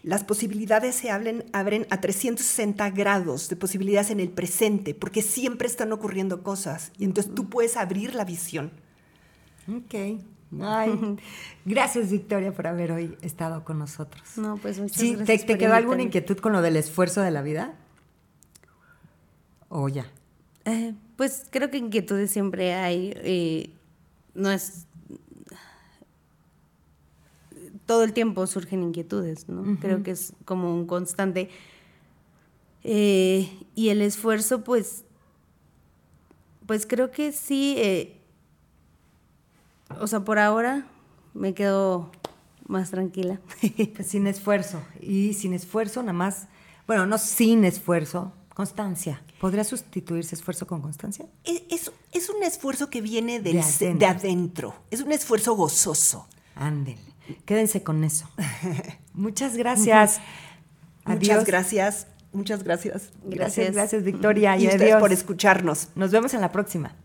las 0.04 0.26
posibilidades 0.26 0.96
se 0.96 1.12
abren, 1.12 1.46
abren 1.54 1.88
a 1.90 2.02
360 2.02 2.90
grados 2.90 3.48
de 3.48 3.56
posibilidades 3.56 4.12
en 4.12 4.20
el 4.20 4.30
presente, 4.30 4.94
porque 4.94 5.22
siempre 5.22 5.68
están 5.68 5.94
ocurriendo 5.94 6.44
cosas 6.44 6.92
y 6.98 7.06
entonces 7.06 7.34
tú 7.34 7.50
puedes 7.50 7.78
abrir 7.78 8.16
la 8.16 8.26
visión. 8.26 8.72
Ok. 9.70 10.22
gracias 11.66 12.12
Victoria 12.12 12.54
por 12.54 12.68
haber 12.68 12.92
hoy 12.92 13.18
estado 13.22 13.64
con 13.64 13.80
nosotros. 13.80 14.24
No, 14.38 14.58
pues 14.58 14.80
muchas 14.80 14.98
sí, 14.98 15.16
gracias. 15.16 15.46
¿Te, 15.46 15.58
quedó 15.58 15.74
alguna 15.74 16.02
inquietud 16.02 16.38
con 16.38 16.54
lo 16.54 16.62
del 16.62 16.76
esfuerzo 16.76 17.22
de 17.22 17.32
la 17.32 17.42
vida? 17.42 17.76
¿O 19.70 19.90
ya? 19.90 20.06
Eh, 20.66 20.94
pues 21.16 21.46
creo 21.50 21.70
que 21.70 21.78
inquietudes 21.78 22.32
siempre 22.32 22.74
hay. 22.74 23.14
Eh, 23.16 23.72
no 24.34 24.52
es 24.52 24.88
todo 27.88 28.04
el 28.04 28.14
tiempo 28.14 28.46
surgen 28.46 28.84
inquietudes, 28.84 29.50
¿no? 29.50 29.80
Creo 29.80 30.04
que 30.04 30.12
es 30.12 30.34
como 30.46 30.76
un 30.76 30.86
constante. 30.86 31.50
Eh, 32.84 33.50
y 33.74 33.90
el 33.90 34.02
esfuerzo, 34.02 34.64
pues, 34.64 35.06
pues 36.68 36.86
creo 36.86 37.10
que 37.10 37.32
sí, 37.32 37.76
eh, 37.78 38.17
o 40.00 40.08
sea, 40.08 40.22
por 40.22 40.40
ahora 40.40 40.88
me 41.34 41.54
quedo 41.54 42.12
más 42.68 42.92
tranquila. 42.92 43.40
Sin 44.06 44.28
esfuerzo. 44.28 44.82
Y 45.02 45.34
sin 45.34 45.54
esfuerzo 45.54 46.02
nada 46.02 46.14
más, 46.14 46.48
bueno, 46.86 47.06
no 47.06 47.18
sin 47.18 47.66
esfuerzo, 47.66 48.34
constancia. 48.54 49.22
¿Podría 49.40 49.64
sustituirse 49.64 50.36
esfuerzo 50.36 50.68
con 50.68 50.82
constancia? 50.82 51.26
Es, 51.44 51.92
es, 52.12 52.30
un 52.30 52.44
esfuerzo 52.44 52.90
que 52.90 53.02
viene 53.02 53.40
de, 53.40 53.60
adentro. 53.60 54.00
de 54.00 54.06
adentro. 54.06 54.76
Es 54.90 55.02
un 55.02 55.12
esfuerzo 55.12 55.56
gozoso. 55.56 56.28
Ándele. 56.56 56.98
Quédense 57.46 57.84
con 57.84 58.04
eso. 58.04 58.30
Muchas 59.14 59.58
gracias. 59.58 60.20
Muchas 61.06 61.46
gracias. 61.46 62.08
Muchas 62.34 62.64
gracias. 62.64 63.12
Gracias, 63.24 63.74
gracias 63.74 64.04
Victoria. 64.04 64.58
Y, 64.58 64.64
y 64.64 64.68
ustedes 64.68 64.96
por 64.96 65.12
escucharnos. 65.12 65.90
Nos 65.96 66.12
vemos 66.12 66.34
en 66.34 66.42
la 66.42 66.52
próxima. 66.52 66.96